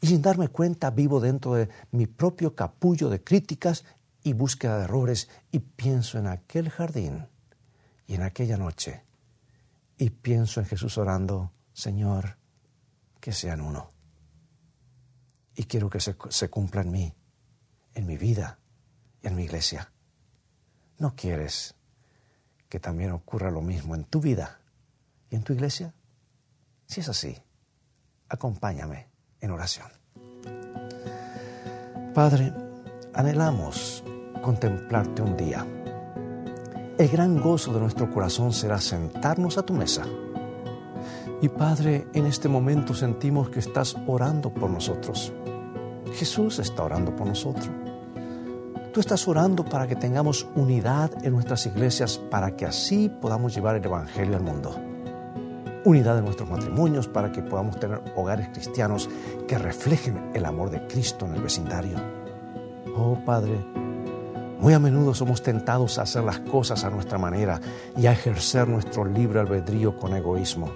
Y 0.00 0.08
sin 0.08 0.22
darme 0.22 0.48
cuenta 0.48 0.90
vivo 0.90 1.20
dentro 1.20 1.54
de 1.54 1.68
mi 1.90 2.06
propio 2.06 2.54
capullo 2.54 3.08
de 3.08 3.22
críticas 3.22 3.84
y 4.22 4.32
búsqueda 4.32 4.78
de 4.78 4.84
errores 4.84 5.28
y 5.52 5.60
pienso 5.60 6.18
en 6.18 6.26
aquel 6.26 6.68
jardín 6.68 7.28
y 8.06 8.14
en 8.14 8.22
aquella 8.22 8.56
noche 8.56 9.04
y 9.98 10.10
pienso 10.10 10.60
en 10.60 10.66
Jesús 10.66 10.98
orando, 10.98 11.52
Señor, 11.72 12.36
que 13.20 13.32
sean 13.32 13.60
uno. 13.60 13.92
Y 15.54 15.64
quiero 15.64 15.88
que 15.88 16.00
se, 16.00 16.50
cumpla 16.50 16.82
en 16.82 16.90
mí, 16.90 17.14
en 17.94 18.06
mi 18.06 18.16
vida 18.18 18.58
y 19.22 19.28
en 19.28 19.36
mi 19.36 19.44
iglesia. 19.44 19.90
¿No 20.98 21.14
quieres 21.14 21.74
que 22.68 22.78
también 22.78 23.12
ocurra 23.12 23.50
lo 23.50 23.62
mismo 23.62 23.94
en 23.94 24.04
tu 24.04 24.20
vida 24.20 24.60
y 25.30 25.36
en 25.36 25.42
tu 25.42 25.54
iglesia? 25.54 25.94
Si 26.86 27.00
es 27.00 27.08
así, 27.08 27.36
acompáñame 28.28 29.08
en 29.40 29.50
oración. 29.50 29.88
Padre, 32.14 32.52
anhelamos 33.12 34.02
contemplarte 34.42 35.22
un 35.22 35.36
día. 35.36 35.66
El 36.98 37.08
gran 37.08 37.40
gozo 37.40 37.72
de 37.72 37.80
nuestro 37.80 38.10
corazón 38.10 38.52
será 38.52 38.80
sentarnos 38.80 39.58
a 39.58 39.62
tu 39.62 39.74
mesa. 39.74 40.04
Y 41.42 41.48
Padre, 41.48 42.06
en 42.14 42.26
este 42.26 42.48
momento 42.48 42.94
sentimos 42.94 43.50
que 43.50 43.58
estás 43.58 43.96
orando 44.06 44.54
por 44.54 44.70
nosotros. 44.70 45.32
Jesús 46.14 46.58
está 46.58 46.84
orando 46.84 47.14
por 47.14 47.26
nosotros. 47.26 47.68
Tú 48.94 49.00
estás 49.00 49.28
orando 49.28 49.64
para 49.64 49.86
que 49.86 49.96
tengamos 49.96 50.46
unidad 50.54 51.10
en 51.22 51.34
nuestras 51.34 51.66
iglesias, 51.66 52.18
para 52.30 52.56
que 52.56 52.64
así 52.64 53.10
podamos 53.20 53.54
llevar 53.54 53.76
el 53.76 53.84
Evangelio 53.84 54.36
al 54.36 54.42
mundo 54.42 54.85
unidad 55.86 56.18
en 56.18 56.24
nuestros 56.24 56.50
matrimonios 56.50 57.06
para 57.06 57.30
que 57.30 57.42
podamos 57.42 57.78
tener 57.78 58.02
hogares 58.16 58.48
cristianos 58.48 59.08
que 59.46 59.56
reflejen 59.56 60.32
el 60.34 60.44
amor 60.44 60.68
de 60.70 60.84
Cristo 60.88 61.26
en 61.26 61.34
el 61.34 61.42
vecindario. 61.42 61.96
Oh 62.96 63.16
Padre, 63.24 63.64
muy 64.58 64.74
a 64.74 64.80
menudo 64.80 65.14
somos 65.14 65.42
tentados 65.42 65.98
a 65.98 66.02
hacer 66.02 66.24
las 66.24 66.40
cosas 66.40 66.82
a 66.82 66.90
nuestra 66.90 67.18
manera 67.18 67.60
y 67.96 68.06
a 68.06 68.12
ejercer 68.12 68.66
nuestro 68.66 69.04
libre 69.04 69.38
albedrío 69.38 69.96
con 69.96 70.14
egoísmo. 70.16 70.68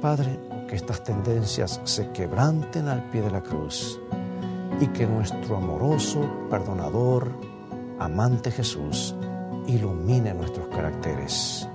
Padre, 0.00 0.40
que 0.66 0.74
estas 0.74 1.04
tendencias 1.04 1.80
se 1.84 2.10
quebranten 2.10 2.88
al 2.88 3.08
pie 3.10 3.22
de 3.22 3.30
la 3.30 3.42
cruz 3.42 4.00
y 4.80 4.88
que 4.88 5.06
nuestro 5.06 5.58
amoroso, 5.58 6.48
perdonador, 6.50 7.30
amante 8.00 8.50
Jesús 8.50 9.14
ilumine 9.68 10.34
nuestros 10.34 10.66
caracteres, 10.66 11.68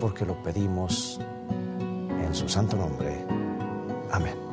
porque 0.00 0.24
lo 0.24 0.42
pedimos 0.42 1.20
en 1.50 2.34
su 2.34 2.48
santo 2.48 2.76
nombre. 2.76 3.24
Amén. 4.10 4.49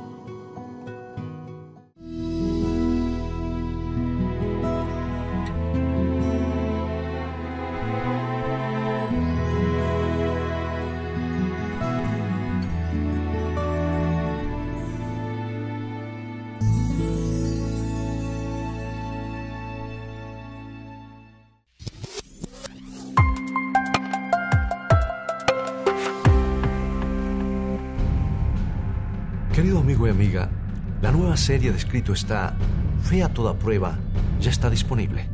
Serie 31.47 31.71
de 31.71 31.77
escrito 31.77 32.11
está 32.11 32.57
Fe 33.03 33.23
a 33.23 33.29
toda 33.29 33.57
prueba 33.57 33.97
ya 34.41 34.49
está 34.49 34.69
disponible. 34.69 35.29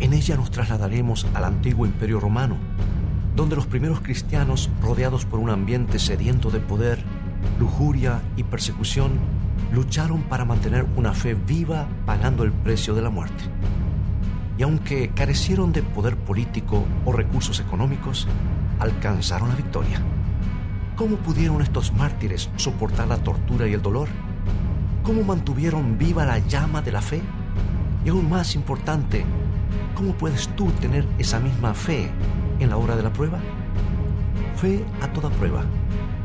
En 0.00 0.12
ella 0.12 0.34
nos 0.34 0.50
trasladaremos 0.50 1.24
al 1.34 1.44
antiguo 1.44 1.86
imperio 1.86 2.18
romano, 2.18 2.56
donde 3.36 3.54
los 3.54 3.68
primeros 3.68 4.00
cristianos, 4.00 4.68
rodeados 4.82 5.24
por 5.24 5.38
un 5.38 5.50
ambiente 5.50 6.00
sediento 6.00 6.50
de 6.50 6.58
poder, 6.58 6.98
lujuria 7.60 8.22
y 8.34 8.42
persecución, 8.42 9.20
lucharon 9.72 10.24
para 10.24 10.44
mantener 10.44 10.84
una 10.96 11.12
fe 11.12 11.34
viva 11.34 11.86
pagando 12.06 12.42
el 12.42 12.50
precio 12.50 12.96
de 12.96 13.02
la 13.02 13.10
muerte. 13.10 13.44
Y 14.58 14.64
aunque 14.64 15.10
carecieron 15.10 15.72
de 15.72 15.84
poder 15.84 16.16
político 16.16 16.84
o 17.04 17.12
recursos 17.12 17.60
económicos, 17.60 18.26
alcanzaron 18.80 19.50
la 19.50 19.54
victoria. 19.54 20.02
¿Cómo 20.96 21.18
pudieron 21.18 21.62
estos 21.62 21.92
mártires 21.92 22.50
soportar 22.56 23.06
la 23.06 23.18
tortura 23.18 23.68
y 23.68 23.74
el 23.74 23.82
dolor? 23.82 24.08
¿Cómo 25.06 25.22
mantuvieron 25.22 25.96
viva 25.96 26.26
la 26.26 26.40
llama 26.40 26.82
de 26.82 26.90
la 26.90 27.00
fe? 27.00 27.22
Y 28.04 28.08
aún 28.08 28.28
más 28.28 28.56
importante, 28.56 29.24
¿cómo 29.94 30.14
puedes 30.14 30.48
tú 30.56 30.72
tener 30.80 31.06
esa 31.16 31.38
misma 31.38 31.74
fe 31.74 32.10
en 32.58 32.70
la 32.70 32.76
hora 32.76 32.96
de 32.96 33.04
la 33.04 33.12
prueba? 33.12 33.38
Fe 34.56 34.84
a 35.00 35.06
toda 35.12 35.30
prueba. 35.30 35.64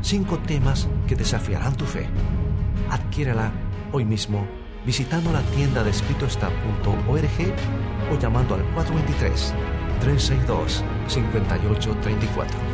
Cinco 0.00 0.36
temas 0.38 0.88
que 1.06 1.14
desafiarán 1.14 1.76
tu 1.76 1.84
fe. 1.84 2.08
Adquiérala 2.90 3.52
hoy 3.92 4.04
mismo 4.04 4.44
visitando 4.84 5.30
la 5.30 5.42
tienda 5.54 5.84
de 5.84 5.90
escritoestá.org 5.90 7.54
o 8.10 8.18
llamando 8.18 8.56
al 8.56 8.64
423 8.74 9.54
362 10.00 10.82
5834. 11.06 12.71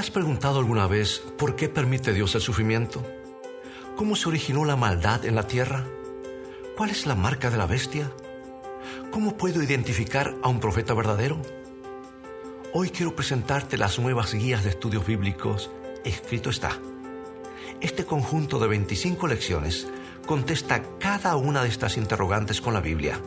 ¿Te 0.00 0.04
has 0.04 0.10
preguntado 0.10 0.58
alguna 0.58 0.86
vez 0.86 1.22
por 1.36 1.56
qué 1.56 1.68
permite 1.68 2.14
Dios 2.14 2.34
el 2.34 2.40
sufrimiento? 2.40 3.04
¿Cómo 3.96 4.16
se 4.16 4.30
originó 4.30 4.64
la 4.64 4.74
maldad 4.74 5.26
en 5.26 5.34
la 5.34 5.46
tierra? 5.46 5.84
¿Cuál 6.74 6.88
es 6.88 7.04
la 7.04 7.14
marca 7.14 7.50
de 7.50 7.58
la 7.58 7.66
bestia? 7.66 8.10
¿Cómo 9.10 9.36
puedo 9.36 9.62
identificar 9.62 10.34
a 10.42 10.48
un 10.48 10.58
profeta 10.58 10.94
verdadero? 10.94 11.42
Hoy 12.72 12.88
quiero 12.88 13.14
presentarte 13.14 13.76
las 13.76 13.98
nuevas 13.98 14.32
guías 14.32 14.64
de 14.64 14.70
estudios 14.70 15.06
bíblicos. 15.06 15.70
Escrito 16.02 16.48
está. 16.48 16.78
Este 17.82 18.06
conjunto 18.06 18.58
de 18.58 18.68
25 18.68 19.26
lecciones 19.26 19.86
contesta 20.26 20.82
cada 20.98 21.36
una 21.36 21.62
de 21.62 21.68
estas 21.68 21.98
interrogantes 21.98 22.62
con 22.62 22.72
la 22.72 22.80
Biblia, 22.80 23.20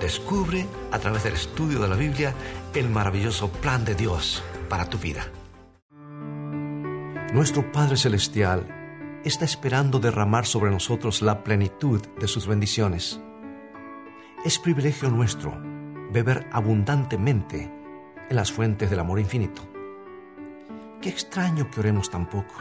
Descubre 0.00 0.66
a 0.90 0.98
través 0.98 1.22
del 1.22 1.34
estudio 1.34 1.78
de 1.78 1.86
la 1.86 1.94
Biblia 1.94 2.34
el 2.74 2.88
maravilloso 2.88 3.50
plan 3.50 3.84
de 3.84 3.94
Dios 3.94 4.42
para 4.68 4.88
tu 4.88 4.98
vida. 4.98 5.26
Nuestro 7.32 7.70
Padre 7.72 7.96
Celestial 7.96 9.20
está 9.24 9.44
esperando 9.44 9.98
derramar 9.98 10.46
sobre 10.46 10.70
nosotros 10.70 11.20
la 11.20 11.42
plenitud 11.42 12.00
de 12.20 12.28
sus 12.28 12.46
bendiciones. 12.46 13.20
Es 14.44 14.58
privilegio 14.58 15.10
nuestro 15.10 15.52
beber 16.12 16.48
abundantemente 16.52 17.70
en 18.28 18.36
las 18.36 18.52
fuentes 18.52 18.88
del 18.88 19.00
amor 19.00 19.18
infinito. 19.18 19.62
Qué 21.02 21.08
extraño 21.08 21.70
que 21.70 21.80
oremos 21.80 22.10
tan 22.10 22.28
poco. 22.28 22.54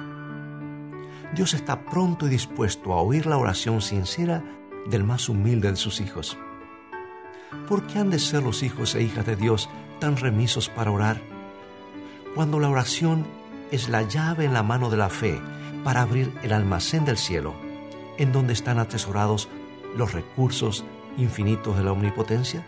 Dios 1.35 1.53
está 1.53 1.85
pronto 1.85 2.25
y 2.25 2.29
dispuesto 2.29 2.93
a 2.93 3.01
oír 3.01 3.27
la 3.27 3.37
oración 3.37 3.81
sincera 3.81 4.43
del 4.89 5.03
más 5.03 5.29
humilde 5.29 5.69
de 5.69 5.77
sus 5.77 6.01
hijos. 6.01 6.37
¿Por 7.67 7.85
qué 7.85 7.99
han 7.99 8.09
de 8.09 8.19
ser 8.19 8.43
los 8.43 8.63
hijos 8.63 8.95
e 8.95 9.03
hijas 9.03 9.25
de 9.25 9.35
Dios 9.35 9.69
tan 9.99 10.17
remisos 10.17 10.69
para 10.69 10.91
orar? 10.91 11.21
Cuando 12.35 12.59
la 12.59 12.69
oración 12.69 13.25
es 13.71 13.89
la 13.89 14.03
llave 14.03 14.45
en 14.45 14.53
la 14.53 14.63
mano 14.63 14.89
de 14.89 14.97
la 14.97 15.09
fe 15.09 15.39
para 15.83 16.01
abrir 16.01 16.33
el 16.43 16.53
almacén 16.53 17.05
del 17.05 17.17
cielo, 17.17 17.53
en 18.17 18.31
donde 18.31 18.53
están 18.53 18.79
atesorados 18.79 19.49
los 19.95 20.13
recursos 20.13 20.85
infinitos 21.17 21.77
de 21.77 21.83
la 21.83 21.91
omnipotencia? 21.91 22.65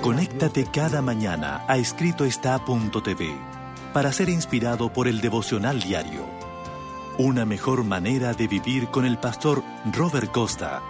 Conéctate 0.00 0.66
cada 0.72 1.02
mañana 1.02 1.64
a 1.66 1.76
escritoestá.tv 1.76 3.34
para 3.92 4.12
ser 4.12 4.28
inspirado 4.28 4.92
por 4.92 5.08
el 5.08 5.20
devocional 5.20 5.80
diario. 5.80 6.45
Una 7.18 7.46
mejor 7.46 7.82
manera 7.82 8.34
de 8.34 8.46
vivir 8.46 8.88
con 8.88 9.06
el 9.06 9.16
pastor 9.16 9.62
Robert 9.90 10.30
Costa. 10.30 10.82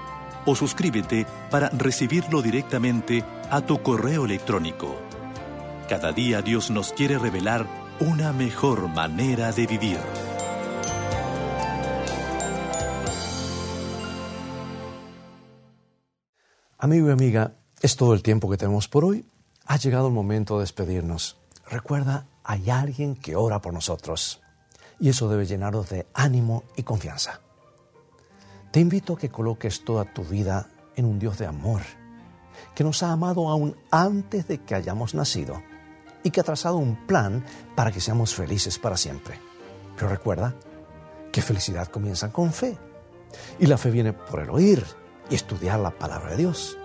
O 0.45 0.57
suscríbete 0.57 1.25
para 1.53 1.69
recibirlo 1.69 2.43
directamente 2.43 3.23
a 3.49 3.61
tu 3.61 3.81
correo 3.81 4.25
electrónico. 4.25 4.97
Cada 5.89 6.11
día 6.11 6.43
Dios 6.43 6.69
nos 6.73 6.93
quiere 6.93 7.17
revelar 7.17 7.69
una 8.01 8.33
mejor 8.33 8.89
manera 8.89 9.53
de 9.53 9.69
vivir. 9.69 10.01
Amigo 16.77 17.09
y 17.09 17.13
amiga, 17.13 17.53
es 17.81 17.95
todo 17.95 18.15
el 18.15 18.25
tiempo 18.25 18.51
que 18.51 18.57
tenemos 18.57 18.89
por 18.89 19.05
hoy. 19.05 19.25
Ha 19.65 19.77
llegado 19.77 20.09
el 20.09 20.13
momento 20.13 20.57
de 20.57 20.63
despedirnos. 20.63 21.37
Recuerda, 21.71 22.27
hay 22.43 22.69
alguien 22.69 23.15
que 23.15 23.37
ora 23.37 23.61
por 23.61 23.73
nosotros 23.73 24.41
y 24.99 25.09
eso 25.09 25.29
debe 25.29 25.47
llenarnos 25.47 25.89
de 25.91 26.07
ánimo 26.15 26.65
y 26.77 26.83
confianza. 26.83 27.41
Te 28.71 28.81
invito 28.81 29.15
a 29.15 29.19
que 29.19 29.31
coloques 29.31 29.85
toda 29.85 30.05
tu 30.05 30.25
vida 30.25 30.69
en 30.97 31.05
un 31.05 31.19
Dios 31.19 31.39
de 31.39 31.47
amor, 31.47 31.83
que 32.75 32.85
nos 32.85 33.03
ha 33.03 33.13
amado 33.13 33.49
aún 33.49 33.77
antes 33.91 34.49
de 34.49 34.59
que 34.59 34.75
hayamos 34.75 35.15
nacido 35.15 35.63
y 36.23 36.31
que 36.31 36.41
ha 36.41 36.45
trazado 36.45 36.77
un 36.77 37.07
plan 37.07 37.45
para 37.75 37.93
que 37.93 38.01
seamos 38.01 38.35
felices 38.35 38.79
para 38.79 38.97
siempre. 38.97 39.39
Pero 39.95 40.09
recuerda 40.09 40.55
que 41.33 41.43
felicidad 41.43 41.89
comienza 41.89 42.33
con 42.33 42.53
fe. 42.53 42.77
Y 43.59 43.67
la 43.67 43.79
fe 43.79 43.91
viene 43.91 44.13
por 44.13 44.41
el 44.41 44.51
oír 44.51 44.85
y 45.31 45.35
estudiar 45.35 45.79
la 45.81 45.91
palabra 45.91 46.31
de 46.31 46.39
Dios. 46.39 46.79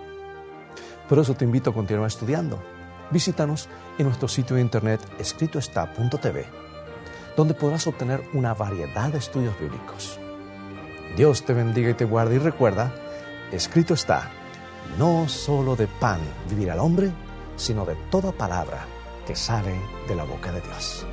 Por 1.08 1.18
eso 1.18 1.34
te 1.34 1.44
invito 1.44 1.70
a 1.70 1.74
continuar 1.74 2.06
estudiando. 2.06 2.62
Visítanos 3.10 3.68
en 3.98 4.06
nuestro 4.06 4.28
sitio 4.28 4.56
de 4.56 4.62
internet 4.62 5.00
escritoestá.tv, 5.18 6.46
donde 7.36 7.54
podrás 7.54 7.86
obtener 7.86 8.22
una 8.32 8.54
variedad 8.54 9.10
de 9.10 9.18
estudios 9.18 9.58
bíblicos. 9.58 10.18
Dios 11.16 11.44
te 11.44 11.52
bendiga 11.52 11.90
y 11.90 11.94
te 11.94 12.04
guarde 12.04 12.36
y 12.36 12.38
recuerda, 12.38 12.94
escrito 13.50 13.94
está, 13.94 14.30
no 14.98 15.28
solo 15.28 15.76
de 15.76 15.86
pan 15.86 16.20
vivirá 16.48 16.74
el 16.74 16.80
hombre, 16.80 17.10
sino 17.56 17.84
de 17.84 17.96
toda 18.10 18.32
palabra 18.32 18.86
que 19.26 19.36
sale 19.36 19.74
de 20.08 20.14
la 20.14 20.24
boca 20.24 20.52
de 20.52 20.60
Dios. 20.60 21.06